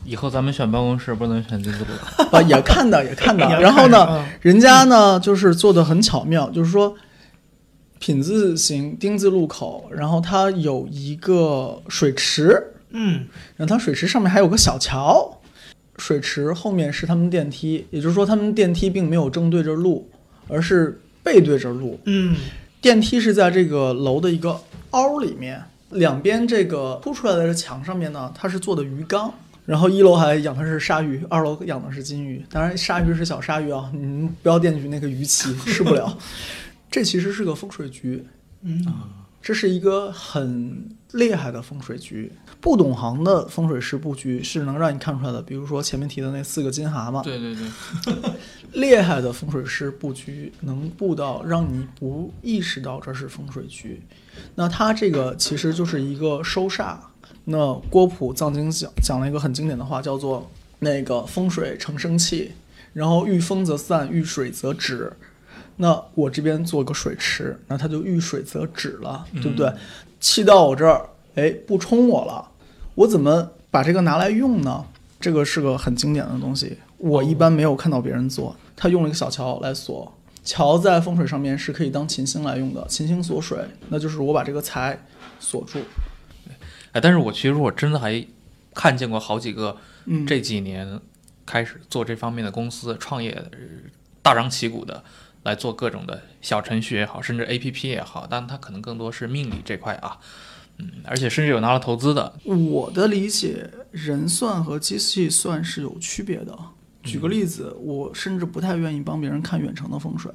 [0.05, 2.23] 以后咱们选办公室不能选丁字路口。
[2.37, 6.95] 啊也看到也看到， 然后呢，人家呢就是做的很巧妙，就是说
[7.99, 13.27] 品字形丁字路口，然后它有一个水池，嗯
[13.57, 15.39] 然后它水池上面还有个小桥，
[15.97, 20.09] 水池后面是他们电梯，也就是说他们电梯并没有正对着路，
[20.47, 21.99] 而是背对着路。
[22.05, 22.37] 嗯
[22.81, 24.59] 电梯是在这个楼的一个
[24.91, 29.33] 凹里面，两边这个凸出来的这墙上面呢，它是做的鱼缸。
[29.63, 32.43] 然后一楼还养的是鲨鱼，二楼养的是金鱼。
[32.49, 36.17] 当然，鲨鱼是小鲨鱼啊，你们不要惦记那个鱼鳍，吃不了。
[36.89, 38.25] 这其实是个风水局，
[38.63, 38.83] 嗯
[39.41, 42.31] 这是一个很厉害的风水局。
[42.59, 48.13] 不懂行的风水师布局是能让你看出来的，比如说前面提的那四个金蛤蟆，对对对，
[48.73, 54.01] 厉害的风水师布局能布到让你不意识到这是风水局。
[54.55, 56.95] 那他这个其实就是一个收煞。
[57.45, 62.51] 那郭璞藏经讲讲了一个很经典的话，叫做“那个风水成生气”，
[62.93, 65.11] 然后遇风则散，遇水则止。
[65.77, 69.73] 那我这边做个水池，那它就遇水则止了，对不对？
[70.19, 72.47] 气到我这儿，哎，不冲我了，
[72.93, 74.85] 我怎么把这个拿来用呢？
[75.19, 78.55] 这个是个很经典的东西，我一般没有看到别人做。
[78.75, 80.11] 他用了一个小桥来锁，
[80.43, 83.59] 桥在风水上面是可以当琴星来用的，琴星锁水，
[83.89, 84.99] 那就是我把这个财
[85.39, 85.79] 锁住。
[86.93, 88.25] 哎，但是我其实我真的还
[88.73, 90.99] 看见过好几个嗯，这几年
[91.45, 93.57] 开始做这方面的公司创业呃
[94.21, 95.03] 大张旗鼓的
[95.43, 100.17] 来做各种的小程序也好，甚至 APP 也好，但它可能更多是命理这块啊，
[100.77, 106.57] 嗯，而且甚至有拿了投资的，我的理解，人算和机器算是有区别的。
[107.03, 110.31] 举个例子，我甚至不太愿意帮别人看远程的风水。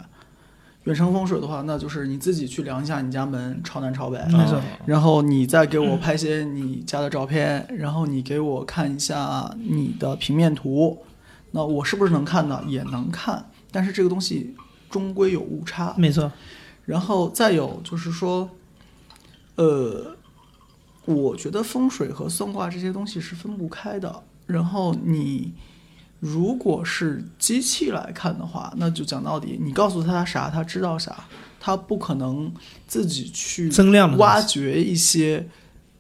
[0.85, 10.99] 远程风水的话，那就是你自己去量一下你家门朝南朝北，没错啊然后你再给我拍些你家的照片，然后你给我看一下你的平面图，
[11.51, 12.63] 那我是不是能看呢？
[12.69, 14.55] 也能看，但是这个东西
[14.89, 15.93] 终归有误差。
[15.99, 16.31] 没错，
[16.85, 18.49] 然后再有就是说，
[19.57, 20.15] 呃，
[21.05, 24.23] 我觉得风水和算卦这些东西是分不开的。
[24.47, 25.53] 然后你
[26.21, 31.25] 如果是机器来看的话，那就讲到底，你告诉他啥，他知道啥，
[31.61, 32.53] 他不可能
[32.87, 35.49] 自己去增量挖掘一些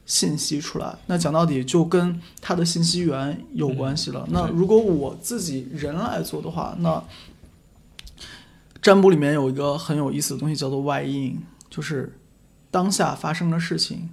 [0.07, 0.96] 信息出来。
[1.07, 4.26] 那讲到底就跟他的信息源有关系了。
[4.31, 7.02] 那如果我自己人来做的话，那
[8.81, 12.18] 占卜里面有一个很有意思的东西叫做外应，就是
[12.70, 14.09] 当下发生的事情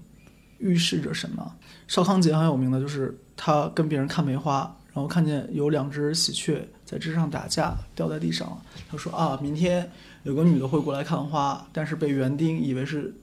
[0.57, 1.53] 预示着什么。
[1.87, 8.58] 邵康节很有名的就是他跟别人看梅花，然后看见有两只喜鹊在枝上打架，掉在地上了。
[8.91, 9.91] 他说啊，明天
[10.23, 13.15] 有个女的会过来看花，但是被园丁以为是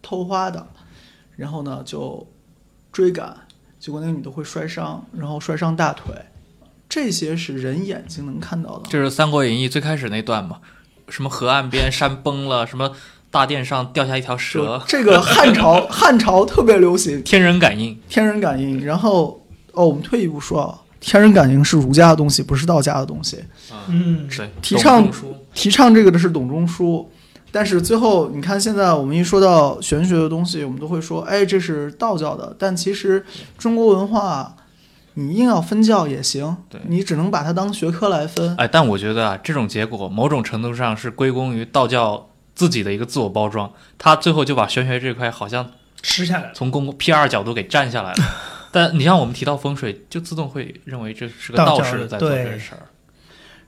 [0.00, 0.66] 偷花的，
[1.36, 2.26] 然后呢就
[2.90, 3.36] 追赶，
[3.78, 6.14] 结果那个女的会摔伤，然后摔伤大腿。
[6.88, 8.88] 这些是人眼睛能看到的。
[8.88, 10.60] 这是《三国演义》最开始那段嘛，
[11.10, 12.92] 什么河岸边山崩了，什么
[13.30, 23.38] 大殿上掉下一条蛇，这个汉朝 汉朝特别流行天人感应，天人感应，然后哦，我们退一步说啊，天人感应是儒家的东西，不是道家的东西。
[23.88, 25.08] 嗯，对，提倡
[25.54, 27.10] 提倡这个的是董仲舒，
[27.50, 32.54] 但是最后你看，现在我们一说到玄学的东西，我们都会说，哎，这是道教的。
[32.58, 33.24] 但其实
[33.56, 34.56] 中国文化，
[35.14, 36.56] 你硬要分教也行，
[36.86, 38.54] 你只能把它当学科来分。
[38.56, 45.70] 哎，但我觉得啊，这种结果某种程度上是归功于道教自己的一个自我包装，他最后就把玄学这块好像
[46.02, 46.50] 吃下来了。
[46.54, 48.24] 从公 PR 角度给占下来了。
[48.70, 52.82] 但你像我们提到风水，就自动会认为这是个道士在做这个事儿。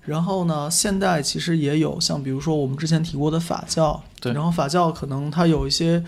[0.03, 6.03] 然后呢，现代其实也有像比如说我们之前提过的法教，对然后法教可能它有一些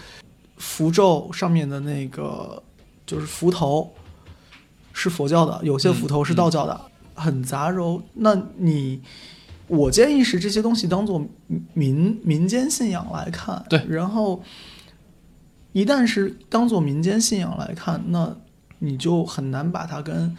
[0.57, 2.63] 符咒上面的那个
[3.07, 3.93] 就是符头
[4.93, 6.81] 是佛教的，有些符头是道教的，
[7.15, 8.01] 很杂糅。
[8.15, 9.01] 那你
[9.69, 11.25] 我建议是这些东西当做
[11.75, 14.43] 民民间信仰来看，对然后
[15.73, 18.35] 一旦是当做民间信仰来看，那
[18.83, 20.37] 你就很难把它跟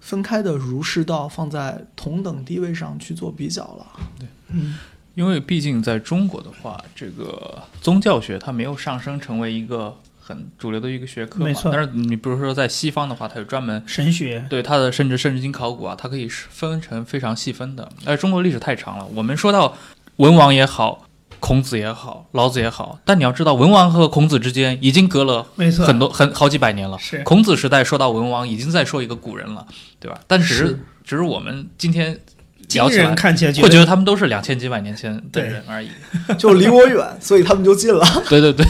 [0.00, 3.86] 分开的儒释道放在同等地位上去做比较了。
[4.18, 4.78] 对，嗯
[5.14, 11.44] 因为毕竟在中国的话，这个宗教学它没有上升成为一个很主流的一个学科嘛。
[11.44, 17.86] 没错但是你比如说在西方的话，它有专门神学，对它的甚至圣经考古啊，它可以是分成非常细分的。
[18.06, 19.76] 而中国历史太长了，我们说到
[20.16, 21.06] 文王也好，
[21.42, 26.96] 孔子也好，老子也好，但你要知道，文王和孔子之间已经隔了没错，很多很好几百年了。
[27.00, 29.66] 是孔子时代说到文王，已经在说一个古人了，
[29.98, 30.20] 对吧？
[30.28, 32.16] 但只是是只是我们今天
[32.68, 35.90] 今聊起来人看起来会觉得他们都是两千几百年前的对人而已。
[36.38, 38.06] 就离我远，所以他们就近了。
[38.28, 38.64] 对 对对，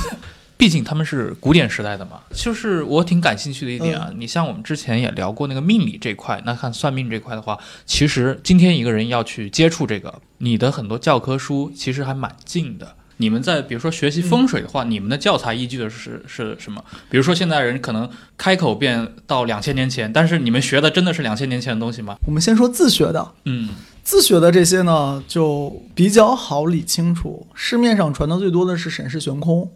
[0.63, 2.21] 毕竟他们是古典时代的嘛。
[2.33, 12.95] 就是我挺感兴趣的一点啊，你像我们之前也聊过那个命理这块，那看算命这块的话，其实今天一个人要去接触这个，你的很多教科书其实还蛮近的。
[13.17, 16.81] 你们在比如说学习风水的话，你们的教材依据的是是什么？
[17.11, 22.15] 比如说现在人可能开口便到两千年前，但是你们学的真的是两千年前的东西吗？
[22.25, 23.71] 我们先说自学的，嗯
[24.05, 27.49] 自学的这些呢，就比较好理清楚。
[27.53, 29.69] 市面上传的最多的是沈氏悬空。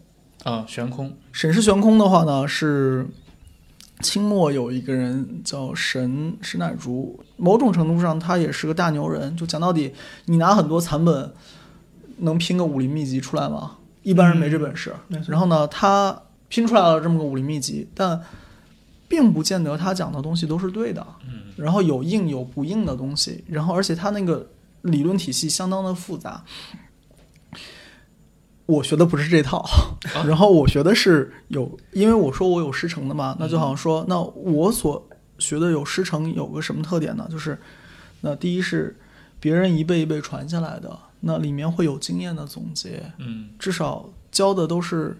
[0.47, 3.05] 啊，悬空，沈氏悬空的话呢，是
[3.99, 9.35] 清末有一个人叫沈史乃竹，某种程度上他也是个大牛人。
[9.35, 11.33] 就讲到底，你拿很多残本
[12.19, 13.75] 能拼个武林秘籍出来吗？
[14.03, 14.95] 一般人没这本事。
[15.27, 18.21] 然后呢，他拼出来了这么个武林秘籍，但
[19.09, 21.05] 并不见得他讲的东西都是对的。
[21.25, 24.47] 嗯然后有硬有不硬的东西，然后而且他那个
[24.83, 26.41] 理论体系相当的复杂。
[28.67, 29.65] 我学的不是这套，
[30.27, 35.07] 然后我学的是有，因为我说我有师承的嘛，那就好像说，那我所
[35.39, 37.27] 学的有师承有个什么特点呢？
[37.31, 37.57] 就是，
[38.21, 38.95] 那第一是
[39.39, 45.17] 别人一辈一辈传下来的，那里面会有经验的总结，嗯，至少教的都是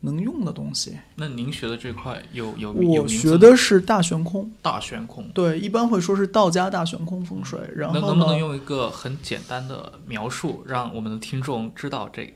[0.00, 0.96] 能用的东西。
[1.16, 5.28] 那您学的这块有有有我学的是大悬空，大悬空。
[5.34, 12.32] 对，一般会说是道家大悬空风水，然后能能不能，用一个很简单的描述，让我们的听众知道这个？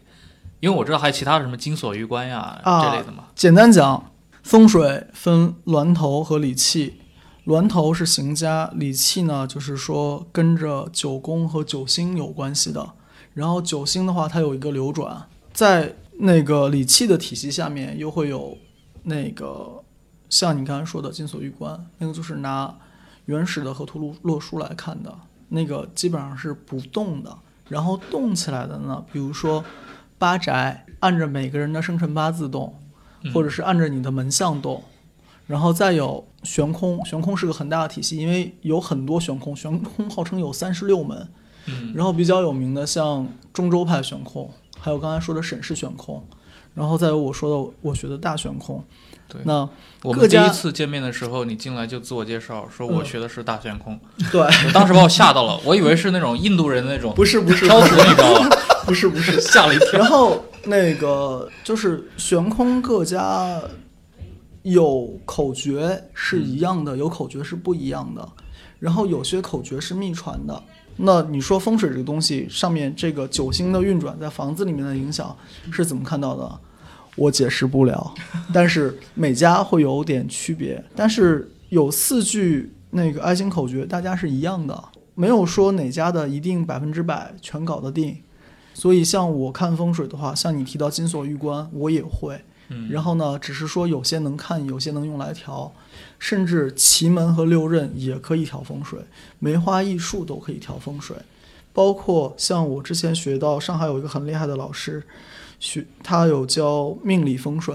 [0.65, 3.25] 因为我知道还有其他的什么金锁玉关呀、啊这类的嘛。
[3.35, 4.11] 简单讲，
[4.43, 7.03] 风水分峦头和理气。
[7.45, 12.93] 峦头是行家，理气呢就是说跟着九宫和九星有关系的。
[13.35, 18.57] 然后九星的话，它有一个流转，在那个理气的体系下面，又会有
[19.03, 19.85] 那个
[20.31, 22.75] 像你刚才说的金锁玉关，那个就是拿
[23.27, 25.15] 原始的河图洛洛书来看的，
[25.51, 27.37] 那个基本上是不动的。
[27.69, 29.65] 然后动起来的呢，比如说
[30.25, 32.75] 八宅，按着每个人的生辰八字动，
[33.35, 34.83] 或者是按着你的门相动，
[35.47, 41.29] 然后再有悬空，悬空是个很大的体系，因为有很多悬空，悬空号称有三十六门，
[41.67, 46.27] 嗯，然后比较有名的像中州派悬空，还有刚才说的沈氏悬空，
[46.73, 48.83] 然后再有我说的我学的大悬空，
[49.27, 49.69] 对那
[50.03, 53.99] 我们第一次见面的时候，你进来就自我介绍，说我嗯学的是大悬空，
[54.31, 58.57] 对，当时把我吓到了，我以为是那种印度人的那种不是不是挑图，你知道吧？
[58.85, 59.99] 不是不是， 吓了一跳。
[59.99, 63.61] 然后那个就是悬空各家
[64.63, 68.27] 有口诀是一样的，有口诀是不一样的。
[68.79, 70.63] 然后有些口诀是秘传的。
[70.97, 75.35] 那你说风水这个东西上面这个九星的运转在房子里面的影响
[75.73, 76.61] 是怎么看到的？
[77.17, 78.15] 我解释不了，
[78.53, 80.83] 但是每家会有点区别。
[80.97, 84.85] 但是有四句那个爱心口诀，大家是一样的，
[85.15, 88.17] 没有说哪家的一定百分之百全搞得定。
[88.73, 92.41] 所以像我看风水的话，像你提到金锁玉关，我也会。
[92.71, 95.71] 嗯然后呢，只是说有些能看，有些能用来调，
[96.19, 98.99] 甚至奇门和六壬也可以调风水，
[99.39, 101.15] 梅花易数都可以调风水。
[101.75, 105.03] 包括像我之前学到上海有一个很厉害的老师，
[105.65, 107.75] 学他有教命理风水，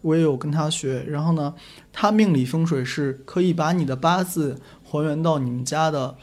[0.00, 1.04] 我也有跟他学。
[1.04, 1.54] 然后呢，
[1.92, 6.16] 他命理风水是可以把你的八字还原到你们家的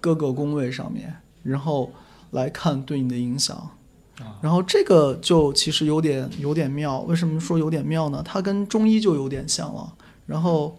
[0.00, 1.92] 各个宫位上面，然后
[2.30, 3.70] 来看对你的影响。
[4.40, 8.22] 然后这个就其实有点有点妙，为什么说有点妙呢？
[8.24, 9.92] 它跟中医就有点像了。
[10.24, 10.78] 然后，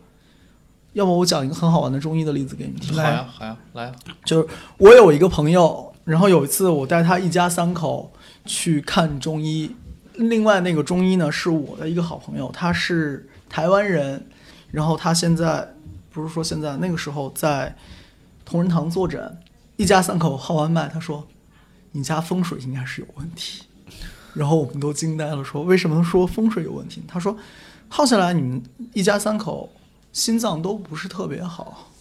[0.94, 2.96] 要么我讲一个很好玩的中医的例子给你们听。
[2.96, 4.48] 好呀，好呀，来啊，就是
[4.80, 8.12] 我有一个朋友，然后有一次我带他一家三口
[8.48, 9.76] 去看中医，
[10.16, 14.26] 另外那个中医呢是我的一个好朋友，他是台湾人，
[14.72, 15.76] 然后他现在
[16.12, 17.76] 不是说现在那个时候在
[18.46, 19.38] 同仁堂坐诊，
[19.76, 21.28] 一家三口号完脉，他说
[21.92, 23.64] ：“你家风水应该是有问题。”
[24.34, 27.38] 然后我们都惊呆了，说：“为什么说风水有问题？”他说
[27.90, 29.70] ：“耗下来，你们一家三口
[30.14, 31.92] 心脏都不是特别好，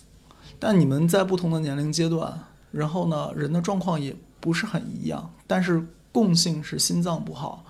[0.58, 2.38] 但你们在不同的年龄阶段，
[2.70, 5.84] 然后呢，人的状况也不是很一样，但是
[6.16, 7.62] 共性是心脏不好，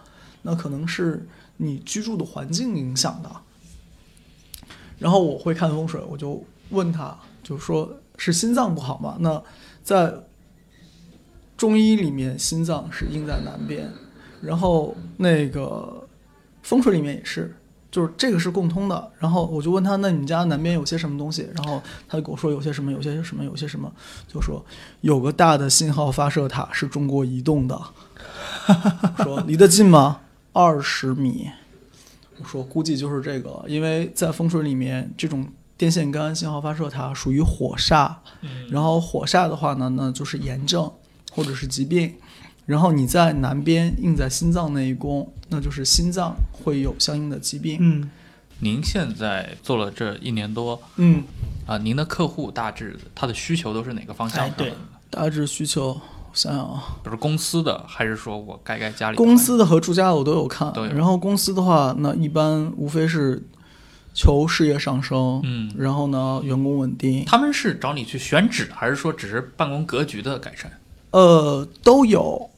[0.43, 1.27] 那可能是
[1.57, 3.31] 你居住的环境影响的。”
[5.01, 6.41] 然后我会看风水，我就
[6.71, 9.17] 问他，就说是心脏不好嘛？
[9.19, 9.43] 那
[9.83, 10.15] 在
[11.57, 13.93] 中医里面，心脏是印在南边，
[14.41, 16.07] 然后那个
[16.63, 17.53] 风水里面也是，
[17.91, 19.11] 就是这个是共通的。
[19.19, 21.49] 然后我就问他，那你们家南边有些什么东西？
[21.55, 23.91] 然后他就跟我说有些什么，有些什么，有些什么，
[24.27, 24.65] 就说
[25.01, 27.81] 有个大的信号发射塔是中国移动的，
[29.25, 30.21] 说离得近吗？
[30.53, 31.51] 二十米。
[32.39, 38.15] 我说估计就是这个，因为在风水里面，这种电线杆、信号发射塔属于火煞，
[38.69, 40.93] 然后火煞的话呢，那就是炎症
[41.33, 42.15] 或者是疾病。
[42.67, 47.79] 然后你在南边印在心脏那一宫，那就是心脏会有相应的疾病。
[47.81, 48.11] 嗯，
[48.59, 51.23] 您现在做了这一年多嗯，
[51.65, 54.89] 啊，您的客户大致他的需求都是哪个方向哎对上的呢？
[55.09, 56.01] 大致需求，我
[56.35, 60.73] 想想啊，比如公司的，还是说我该该家里公司的和住家的我都有看。
[60.73, 63.41] 对然后公司的话，那一般无非是
[64.13, 70.73] 求事业上升，嗯然后呢员工稳定，他们是找你去选址，还是说只是办公格局的改善？
[71.13, 72.51] 呃，都有。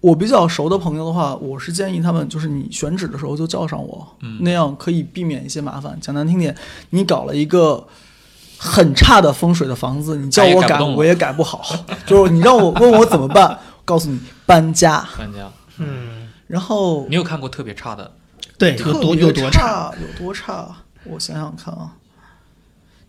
[0.00, 5.98] 我比较熟的朋友的话，我是建议他们，就是你选址的时候就叫上我，嗯那样可以避免一些麻烦。
[6.00, 6.54] 讲难听点，
[6.90, 7.84] 你搞了一个
[8.58, 11.64] 很差的风水的房子，你叫我改，我也改不好。
[12.06, 15.04] 就是你让我问我怎么办，告诉你搬家。
[15.18, 18.12] 搬家，嗯，然后你有看过特别差的？
[18.58, 19.50] 对，有多特别有多？
[19.50, 20.68] 差，有多差？
[21.04, 21.92] 我想想看啊。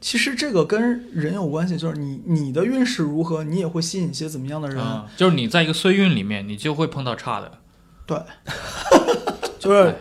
[0.10, 4.78] 其实这个跟人有关系，就是你你的运势如何，你也会吸引一些怎么样的人。
[4.80, 7.52] 嗯，就是你在一个衰运里面，你就会碰到差的。
[8.06, 8.18] 对，
[9.60, 9.94] 就是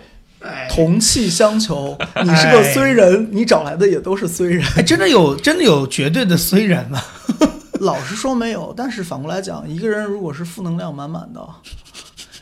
[0.70, 1.98] 同气相求。
[2.22, 4.64] 你是个衰人，你找来的也都是衰人。
[4.76, 7.02] 哎，真的有真的有绝对的衰人吗？
[7.80, 11.44] 老实说没有，但是反过来讲，一个人如果是负能量满满的，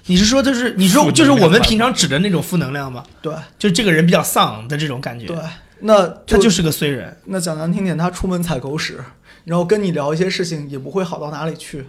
[0.05, 3.03] 你是说就是你说就是我们平常指的那种负能量吗？
[3.23, 5.39] 对就这个人比较丧的这种感觉，对，
[5.81, 7.17] 那他就是个衰人。
[7.27, 8.99] 那讲难听点，他出门踩狗屎，
[9.45, 11.87] 然后跟你聊一些事情也不会好到哪里去，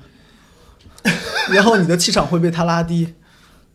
[1.49, 3.13] 然后你的气场会被他拉低。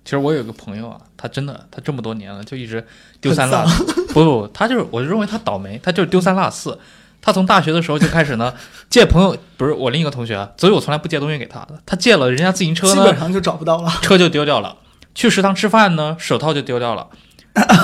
[0.05, 2.85] 其实我有个朋友啊，他真的，他这么多年了，就一直
[3.21, 3.85] 丢三落四。
[4.13, 6.79] 不不，他就是，我就认为他倒霉，他就是丢三落四。
[7.23, 8.55] 他从大学的时候就开始呢，
[8.89, 11.79] 借朋友，不是我另一个同学啊，所以我从来不借东西给他的。
[11.85, 13.91] 他借了人家自行车呢基本，上就找不到了。
[14.01, 14.75] 车就丢掉了；
[15.15, 17.07] 去食堂吃饭呢，手套就丢掉了。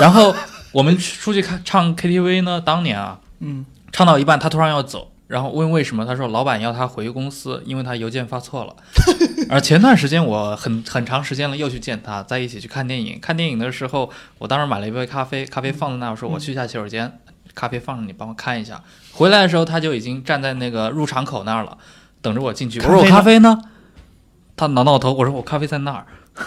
[0.01, 0.35] 然后
[0.77, 8.75] 我们出去看唱 KTV 呢，当年啊，嗯，唱到一半，他突然要走，然后问为什么，他说老板要他回公司，因为他邮件发错了。
[9.49, 13.19] 而前段时间我很很长时间了，又去见他，在一起去看电影。
[13.19, 17.19] 看电影的时候，我当时买了一杯咖啡，咖啡放在那儿，我说我去一下洗手间，
[17.55, 18.79] 咖啡放着，你帮我看一下。
[19.13, 21.75] 回来的时候，他就已经站在那个入场口那儿了，
[22.21, 22.79] 等着我进去。
[22.81, 23.59] 我说我咖咖啡呢？
[24.55, 26.05] 他挠挠头，我说我咖啡在那儿。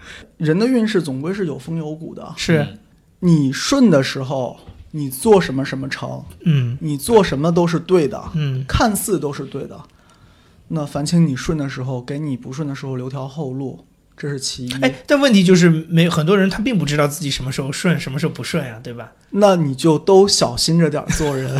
[0.38, 2.32] 人的运势总归是有风有谷的。
[2.38, 2.78] 是，嗯
[3.20, 4.58] 你顺的时候，
[4.90, 9.80] 你做什么什么成，嗯你做什么都是对的，嗯，看似都是对的。
[10.68, 13.86] 那烦请你顺的时候，给你不顺的时候留条后路，
[14.16, 14.72] 这是其一。
[14.80, 19.12] 哎，但问题就是没有很多人他并不知道自己什么时候顺，什么时候不顺呀，对吧？
[19.30, 21.56] 那你就都小心着点儿做人。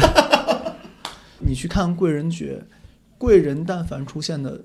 [1.39, 2.65] 你去看贵人诀，
[3.19, 4.61] 贵人但凡出现的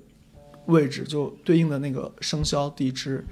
[0.66, 3.24] 位置，就对应的那个生肖地支，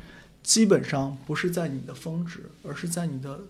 [0.42, 3.40] 基本上不是在你的峰值，而是在你的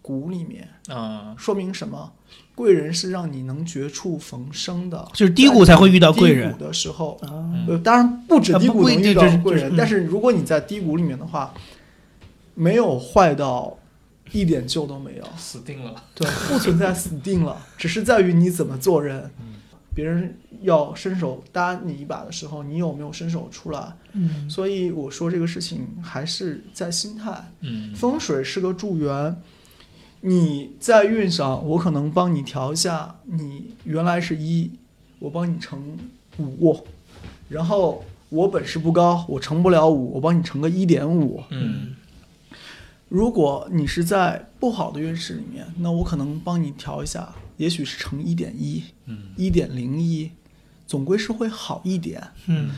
[0.00, 0.68] 谷里面。
[0.88, 2.12] 嗯，说明什么？
[2.54, 7.20] 贵人是让你能绝处逢生的，就是低谷才会遇到贵人低谷的时候，
[7.82, 11.52] 当然不止低谷能遇到贵人，嗯但是如果你在低谷里面的话，
[12.54, 13.76] 没有坏到
[14.30, 16.04] 一点救都没有，死定了。
[16.14, 19.30] 对，不存在死定了，只是在于你怎么做人。
[19.40, 19.53] 嗯
[19.94, 23.92] 别人要伸手搭你一把的时候，你有没有伸手出来？
[24.12, 27.32] 嗯所以我说这个事情还是在心态。
[27.60, 29.36] 嗯，风水是个助缘，
[30.20, 34.70] 你在运上，我可能帮你调一下，你原来是一，
[35.18, 35.96] 我帮你乘
[36.38, 36.84] 五，
[37.48, 41.42] 然后我本事不高，我乘不了五，我帮你乘个一点五。
[41.50, 41.94] 嗯
[43.10, 50.30] 如果你是在不好的运势里面，那我可能帮你调一下，也许是乘一点一、嗯一点零一，
[50.86, 52.22] 总归是会好一点。
[52.46, 52.70] 嗯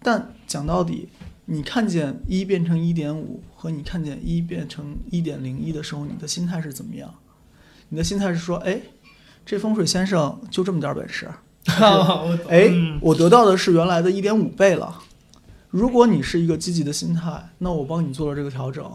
[0.00, 1.08] 但讲到底，
[1.46, 7.12] 你看见一变成一点五和你看见一变成一点零一的时候，你的心态是怎么样？
[7.88, 8.80] 你的心态是说，哎，
[9.44, 11.28] 这风水先生就这么点儿本事，
[12.48, 15.02] 哎嗯，我得到的是原来的一点五倍了。
[15.70, 18.90] 如果你是一个积极的心态，那我帮你做了这个调整，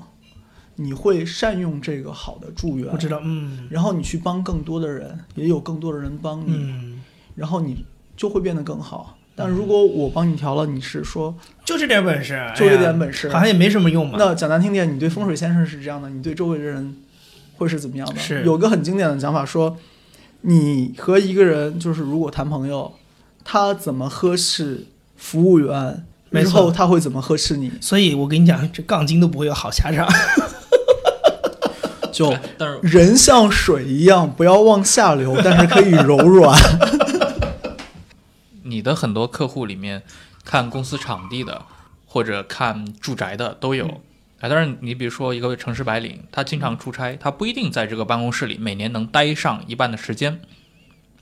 [0.76, 7.02] 你会善用这个好的助缘，我知道，嗯然后你去帮更多的人，也有更多的人帮你，嗯，
[7.36, 7.86] 然后你
[8.18, 9.18] 就会变得更好。
[9.36, 14.16] 但如果我帮你调了，你是说，就这点本事，就这点本事好像也没什么用嘛。
[14.20, 16.96] 那讲难听点，你对风水先生是这样的，你对周围的人
[17.58, 18.20] 会是怎么样的？
[18.20, 19.76] 是有个很经典的讲法说，
[20.42, 22.94] 你和一个人就是如果谈朋友，
[23.44, 24.86] 他怎么呵斥
[25.18, 27.72] 服务员，日没错后他会怎么呵斥你？
[27.82, 30.08] 所以我跟你讲，这杠精都不会有好下场。
[32.14, 36.58] 就但是人像水一样，不要往下流， 但是可以柔软。
[38.64, 40.04] 你的很多客户里面，
[40.46, 41.64] 看公司场地的
[42.06, 44.02] 或者看住宅的都有。
[44.40, 50.42] 哎，当然，你比如说一个城市白领，他经常出差，他不一定在这个办公室里每年能待上一半的时间。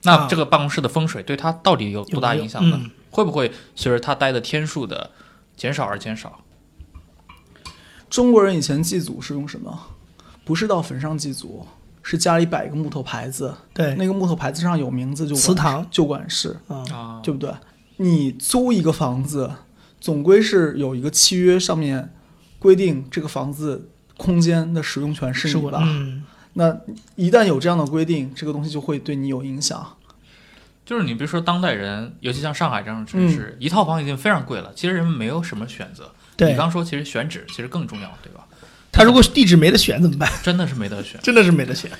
[0.04, 2.78] 那啊这个办公室的风水对他到底有多大影响呢？
[2.82, 5.10] 嗯会不会随着他待的天数的
[5.54, 6.40] 减少而减少？
[8.08, 9.78] 中国人以前祭祖是用什么？
[10.44, 11.66] 不是到坟上祭祖，
[12.02, 16.56] 是家里摆一个木头牌子，对，那个木头牌子上有名字就祠堂就管事。
[16.68, 17.52] 嗯啊，对不对？
[17.98, 19.50] 你租一个房子，
[20.00, 22.12] 总归是有一个契约，上面
[22.58, 25.78] 规定这个房子空间的使用权是你的？
[25.82, 26.24] 嗯，
[26.54, 26.76] 那
[27.14, 29.96] 一旦有这样的规定，这个东西就会对你有影响。
[30.84, 36.10] 就是你比如说当代人，尤其像上海这样的城市，一套房已经非常贵了，其实人们没有什么选择。
[36.36, 38.44] 对你刚说其实选址其实更重要，对吧？
[38.92, 40.30] 他如果地址没得选怎么办？
[40.42, 41.18] 真的是没得选。
[41.22, 41.90] 真的是没得选。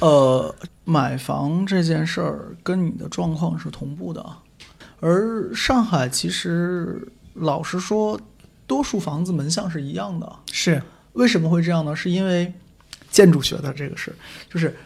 [0.00, 4.24] 呃，买房这件事儿跟你的状况是同步的，
[5.00, 8.20] 而上海其实老实说，
[8.66, 10.30] 多数房子门向是一样的。
[10.52, 10.82] 是，
[11.14, 11.96] 为什么会这样呢？
[11.96, 12.52] 是因为
[13.10, 14.14] 建筑学的这个是，
[14.52, 14.76] 就是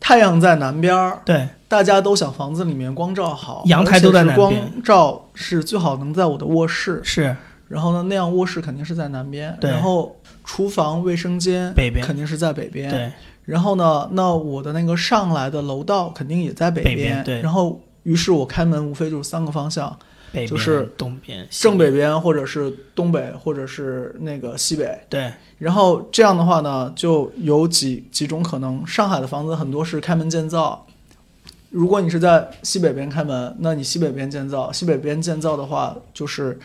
[0.00, 7.36] 太阳在南边儿，对，大家都想房子里面光照好，阳台都在南边光照是最好能在我的卧室，是
[7.68, 12.04] 然后呢，那样卧室肯定是在南边，然后厨房、卫生间北边。
[12.06, 13.12] 肯定是在北边，对，
[13.44, 17.42] 然后呢，那我的那个上来的楼道肯定也在北北边对。
[17.42, 19.98] 然后于是我开门无非就是三个方向，
[20.48, 28.86] 就是东边、西正北边或者是东北或者是那个西北，对，然后这样的话呢，就有几几种可能。
[28.86, 30.86] 上海的房子很多是开门建造，
[31.70, 36.58] 如果你是在西北边开门，那你西北边建造，西北边建造的话，就是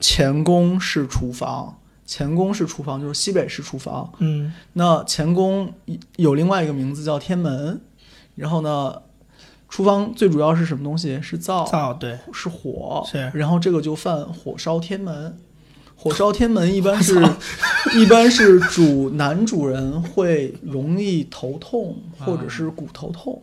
[0.00, 4.12] 前宫是厨房，前宫是厨房，就是西北是厨房。
[4.18, 5.72] 嗯，那前宫
[6.16, 7.80] 有另外一个名字叫天门，
[8.34, 9.02] 然后呢，
[9.68, 11.20] 厨房最主要是什么东西？
[11.22, 15.38] 是灶，灶对，是火，是然后这个就犯火烧天门。
[15.96, 17.14] 火烧天门一般 是，
[17.94, 23.40] 一般是主男主人会容易头痛或者是骨头痛、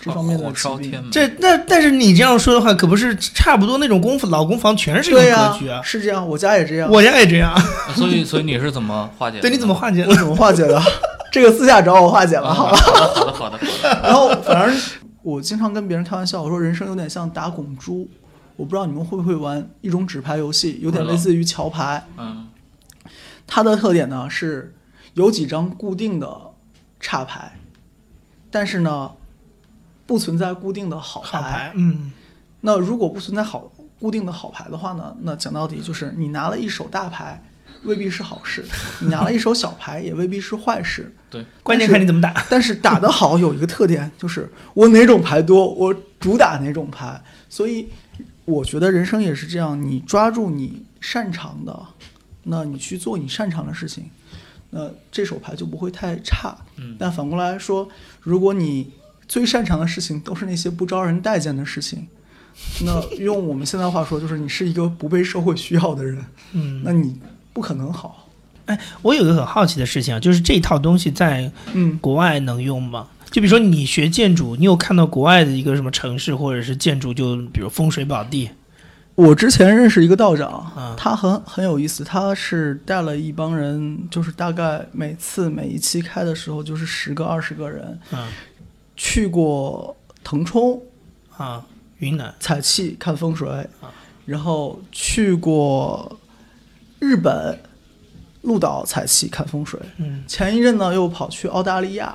[0.00, 0.62] 这方面的火疾病。
[0.62, 5.80] 烧天门，这那但是你这样说的话，可不是差不多那种功夫老公房全是这种对呀、格局啊。
[5.82, 6.90] 是这样，我家也这样。
[6.90, 7.54] 我家也这样，
[7.94, 9.42] 所以所以你是怎么化解的？
[9.42, 10.14] 对，你怎么化解我？
[10.14, 10.80] 怎么化解的？
[11.32, 12.76] 这个私下找我化解了，好吧？
[12.76, 14.00] 好的好的好的好的。
[14.02, 14.80] 然后反正
[15.22, 18.08] 我经常跟别人开玩笑，我说人生有点像打拱珠。
[18.56, 22.04] 我不知道你们会不会玩一种纸牌游戏，有点类似于桥牌。
[22.18, 22.46] 嗯
[23.46, 24.74] 它的特点呢是
[25.14, 26.28] 有几张固定的
[27.00, 27.52] 插牌，
[28.50, 29.10] 但是呢
[30.10, 31.28] 不存在固定的好牌。
[31.38, 32.10] 好牌，嗯，
[32.62, 37.40] 那如果不存在好固定的好牌的话呢，那讲到底就是你拿了一手大牌，
[37.84, 38.62] 未必是好事；
[39.00, 41.14] 你拿了一手小牌，也未必是坏事。
[41.30, 42.34] 对，关键看你怎么打。
[42.50, 47.22] 但是打得好有一个特点，就是我哪种牌多，我主打哪种牌。
[47.48, 47.88] 所以
[48.46, 51.80] 我觉得人生也是这样，你抓住你擅长的，
[52.42, 54.10] 那你去做你擅长的事情，
[54.70, 56.56] 那这手牌就不会太差。
[56.78, 57.88] 嗯但反过来说，
[58.22, 58.92] 如果你
[59.30, 62.08] 最擅长的事情都是那些不招人待见的事情，
[62.84, 66.18] 那用我们现在话说，就是你是一个不被社会需要的人，
[66.50, 67.16] 嗯，那你
[67.52, 68.28] 不可能好。
[68.66, 73.06] 哎我有个很好奇的事情啊，就是这套东西在嗯，国外能用吗？
[73.30, 78.50] 就比如说你学建筑，你有看到国外的一个什么城市或者是建筑，就比如风水宝地，
[79.14, 88.28] 我之前认识一个道长，啊他很很有意思，他是带了一帮人，就是大概每次每一期开的时候就是十个二十个人，啊
[89.02, 90.78] 去过腾冲
[91.34, 91.66] 啊，
[92.00, 92.34] 云南。
[92.38, 93.48] 采气看风水
[93.80, 93.90] 啊，
[94.26, 96.20] 然后去过
[96.98, 97.58] 日本
[98.42, 100.22] 鹿岛采气看风水，嗯。
[100.26, 102.14] 前一阵呢又跑去澳大利亚，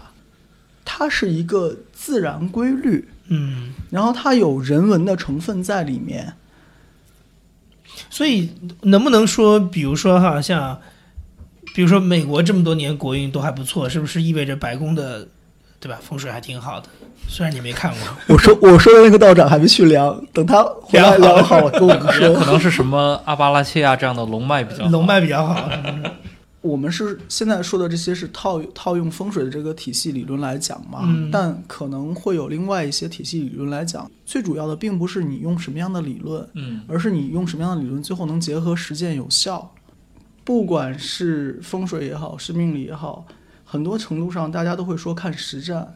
[0.86, 6.36] 它是一个自然规律，嗯，然后它有人文的成分在里面。
[8.12, 8.52] 所以
[8.84, 10.80] 能不能说，比如说哈，像
[11.74, 15.28] 比如说美国这么多年国运都还不错，是不是意味着白宫的
[15.86, 16.00] 对吧？
[16.02, 16.88] 风水还挺好的，
[17.30, 18.00] 虽然你没看过。
[18.34, 22.46] 我说我说的那个道长还没去量，等他回来量好了跟我们说可。
[22.48, 25.70] 能是什么阿巴拉契亚这样的龙脉比较好龙脉比较好，
[26.62, 34.10] 我们是现在说的这些是套套用风水的这个体系理论来讲嘛，嗯但可能会有另外一些体系理论来讲。
[34.26, 39.72] 最主要的并不是你用什么样的理论，嗯而是你用什么样的理论最后能结合实践有效。
[40.44, 43.26] 不管是风水也好，是命理也好，
[43.76, 45.96] 很多程度上大家都会说看实战，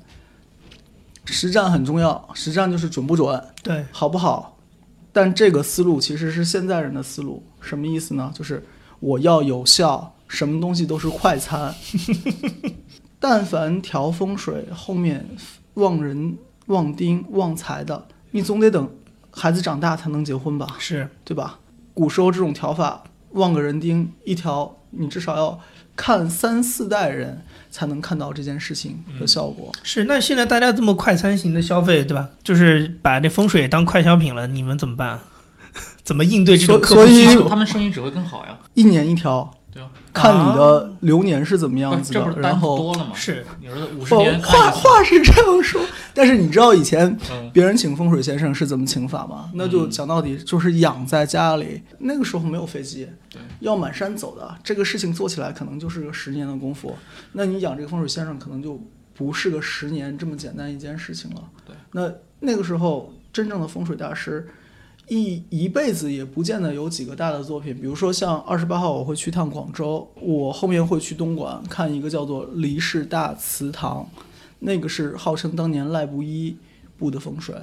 [1.23, 4.57] 实战很重要，实战就是准不准，对，好不好？
[5.13, 8.29] 但这个思路其实是现在人的思路，什么意思呢？
[8.35, 8.65] 就是
[8.99, 11.73] 我要有效，什么东西都是快餐。
[13.17, 15.25] 但凡调风水，后面
[15.75, 18.89] 旺人、旺丁、旺财的，你总得等
[19.31, 21.59] 孩子长大才能结婚吧，是对吧？
[21.93, 25.61] 古时候这种调法，旺个人丁一条，你至少要
[25.95, 29.71] 看三四代人才能看到这件事情的效果。
[29.83, 30.03] 是。
[30.05, 32.29] 那现在大家这么快餐型的消费，对吧？
[32.43, 35.19] 就是把这风水当快消品了，你们怎么办？
[36.03, 37.47] 怎么应对这种客户所以需求？
[37.47, 38.57] 他们生意只会更好呀。
[38.73, 39.58] 一年一调，对啊，
[40.13, 43.11] 看你的流年是怎么样子的然后多了吗？
[43.13, 45.81] 是你儿子五十年看话话是这样说，
[46.13, 49.51] 但是你知道以前嗯别人请风水先生是怎么请法吗？
[49.53, 51.81] 那就嗯讲到底就是养在家里。
[51.99, 53.07] 那个时候没有飞机，
[53.59, 56.95] 要满山走的，这个事情做起来可能就是个十年的功夫。
[57.33, 58.81] 那你养这个风水先生可能就
[59.15, 61.43] 不是个十年这么简单一件事情了。
[61.65, 64.47] 对，那那个时候真正的风水大师。
[65.09, 74.07] 一一辈子也不见得有几个大的作品，比如说像二十八号我会去趟广州，我后面会去东莞看一个叫做黎氏大祠堂，
[74.59, 76.55] 那个是号称当年赖布衣
[76.95, 77.55] 布的风水，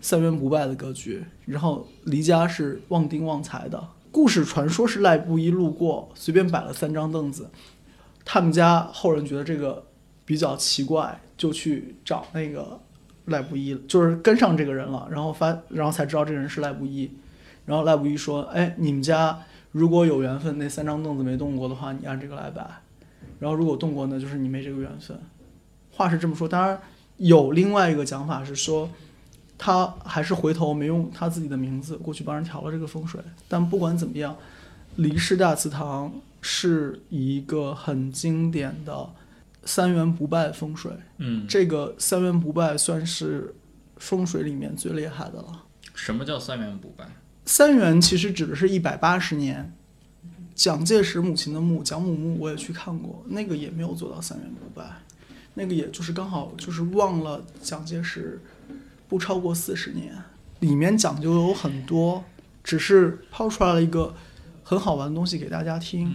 [0.00, 1.24] 三元不败的格局。
[1.44, 7.48] 然后黎家是旺丁旺财的，故事传说是赖布衣路过，随便摆了三张凳子，
[8.24, 9.86] 他们家后人觉得这个
[10.24, 12.80] 比较奇怪，就去找那个
[13.26, 17.10] 赖布衣，就是跟上这个人了，然后发，然后才知道这个人是赖布衣。
[17.64, 19.38] 然后赖布衣说：“哎，你们家
[19.72, 22.62] 如果有缘分，那三张凳子没动过的话，你按这个来摆；
[23.40, 25.18] 然后如果动过，那就是你没这个缘分。”
[25.90, 26.80] 话是这么说，当然
[27.16, 28.88] 有另外一个讲法是说，
[29.58, 33.20] 他还是回头没用他自己的名字过去帮人调了这个风水。
[33.48, 34.36] 但不管怎么样，
[34.96, 39.10] 黎氏大祠堂是一个很经典的
[39.66, 40.90] 三元不败风水。
[41.18, 43.54] 嗯，这个三元不败算是
[43.98, 45.64] 风水里面最厉害的了。
[45.94, 47.06] 什么叫三元不败？
[47.44, 49.74] 三元其实指的是一百八十年。
[50.54, 54.86] 蒋介石母亲的墓，蒋母墓我也去看过，那个也没有做到三元不败，
[55.52, 58.40] 那个也就是刚好就是忘了蒋介石
[59.06, 60.16] 不超过四十年，
[60.60, 62.24] 里面讲究有很多，
[62.64, 64.14] 只是抛出来了一个
[64.64, 66.10] 很好玩的东西给大家听。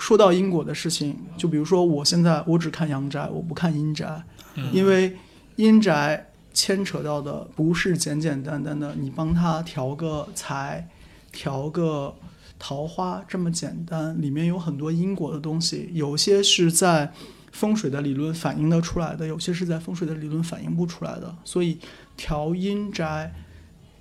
[0.00, 4.24] 说到因果的事情，就比如说我现在我只看阳宅，我不看阴宅，
[4.72, 5.14] 因为
[5.56, 10.88] 阴宅牵扯到的不是简简单单的你帮他调个财，
[11.30, 12.14] 调个
[12.58, 17.12] 桃花这么简单，里面有很多因果的东西，有些是在
[17.52, 21.36] 风水的理论反映得出来的，有些是在风水的理论反映不出来的。
[21.44, 21.78] 所以
[22.16, 23.32] 调阴宅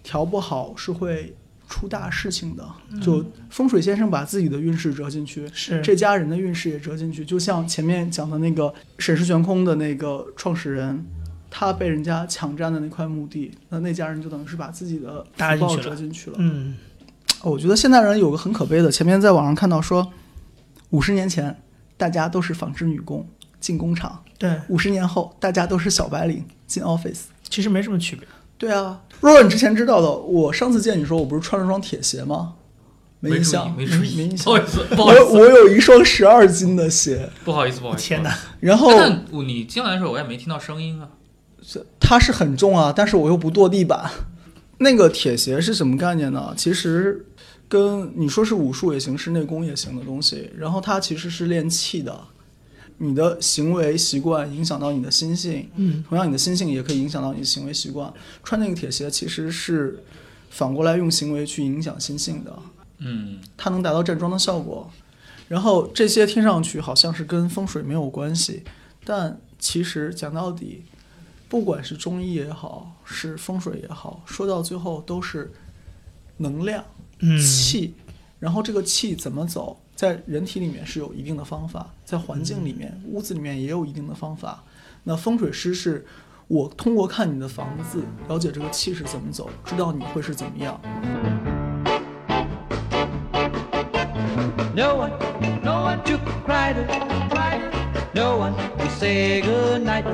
[0.01, 1.35] 调不好是会
[1.69, 2.67] 出大事情的。
[2.99, 11.05] 就风水先生把自己的运势折进去，是这家人的运势也折进去，就像前面讲的那个沈氏悬空的那个创始人，
[11.49, 16.37] 他被人家抢占的那块墓地，那那家人就等于是把自己的福报折进去了。
[16.39, 16.75] 嗯，
[17.43, 20.11] 我觉得现代人有个很可悲的，前面在网上看到说，
[20.89, 21.55] 五十年前
[21.95, 23.27] 大家都是纺织女工
[23.59, 27.25] 进工厂，对，五十年后大家都是小白领进 office。
[27.47, 28.27] 其实没什么区别。
[28.57, 32.53] 对啊，若若你之前知道的，我上次见你说我不是穿了双铁鞋吗？
[33.21, 34.57] 没印象，没注意，没印象 不好。
[34.57, 38.03] 意思，不好意思，我我有一双十二斤的鞋，不好意思，不好意思。
[38.03, 38.33] 天哪！
[38.61, 38.89] 然后
[39.43, 41.09] 你进来的时候我也没听到声音啊。
[41.99, 44.09] 它是很重啊，但是我又不跺地板。
[44.79, 46.53] 那个铁鞋是什么概念呢？
[46.55, 47.25] 其实
[47.67, 50.49] 跟你说是武术也行，是内功也行的东西。
[50.57, 52.17] 然后它其实是练气的，
[52.99, 58.13] 你的行为习惯影响到你的心性，嗯，同样你的心性也可以影响到你的行为习惯。
[58.43, 60.03] 穿那个铁鞋其实是
[60.49, 62.59] 反过来用行为去影响心性的。
[62.99, 64.91] 嗯，它能达到站桩的效果。
[65.47, 68.63] 然后这些听上去好像是跟风水没有关系，
[69.03, 70.83] 但其实讲到底，
[71.47, 75.51] 不管是中医也好，是风水也好，说到最后都是
[76.37, 76.83] 能量、
[77.19, 77.95] 嗯，气。
[78.39, 84.63] 然后这个气怎么走，在人体里面是有一定的方法，在环境里面、屋子里面也有一定的方法。
[85.03, 86.05] 那风水师是
[86.47, 90.79] 我通过看你的房子，了解这个气是怎么走，知道你会是怎么样。
[94.73, 95.11] No one,
[95.61, 96.77] no one to pride,
[97.29, 97.59] pride
[98.13, 100.05] No one to say goodnight.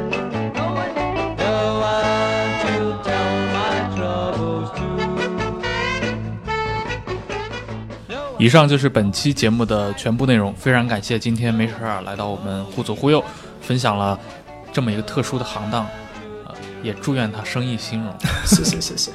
[0.55, 0.95] No one,
[1.37, 3.44] no one to tell
[8.45, 13.23] 以上就是本期节目的全部内容，非常感谢今天没事儿来到我们互左互右，
[13.59, 14.19] 分享了
[14.71, 15.83] 这么一个特殊的行当，
[16.45, 18.13] 呃，也祝愿他生意兴隆。
[18.45, 19.09] 谢谢谢谢。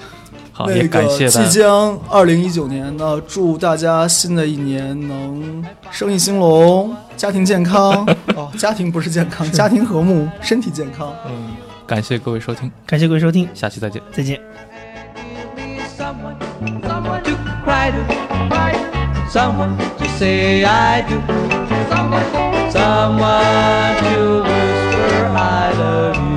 [0.53, 8.05] 好，那也感谢即将二零一九年呢，祝大家新的一年能生意兴隆，家庭健康
[8.35, 11.15] 哦，家庭不是健康，家庭和睦，身体健康。
[11.29, 11.55] 嗯，
[11.87, 14.03] 感谢各位收听，感谢各位收听，下期再见。
[14.13, 14.41] 再见。
[19.31, 21.21] Someone to say I do,
[21.89, 26.30] someone, someone to whisper I love you.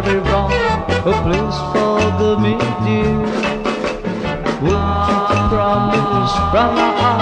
[0.00, 0.50] Very wrong,
[1.04, 3.18] oh please forgive me, dear.
[4.62, 7.20] Would you promise from now on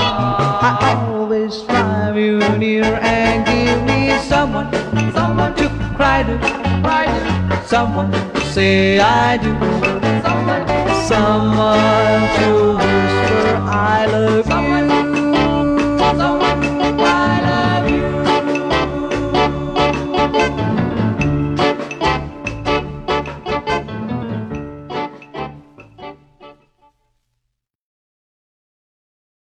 [0.63, 4.71] I always find you near and give me someone,
[5.13, 6.39] someone to cry to,
[6.85, 9.53] cry to, someone to say I do,
[10.23, 10.65] someone,
[11.09, 12.51] someone to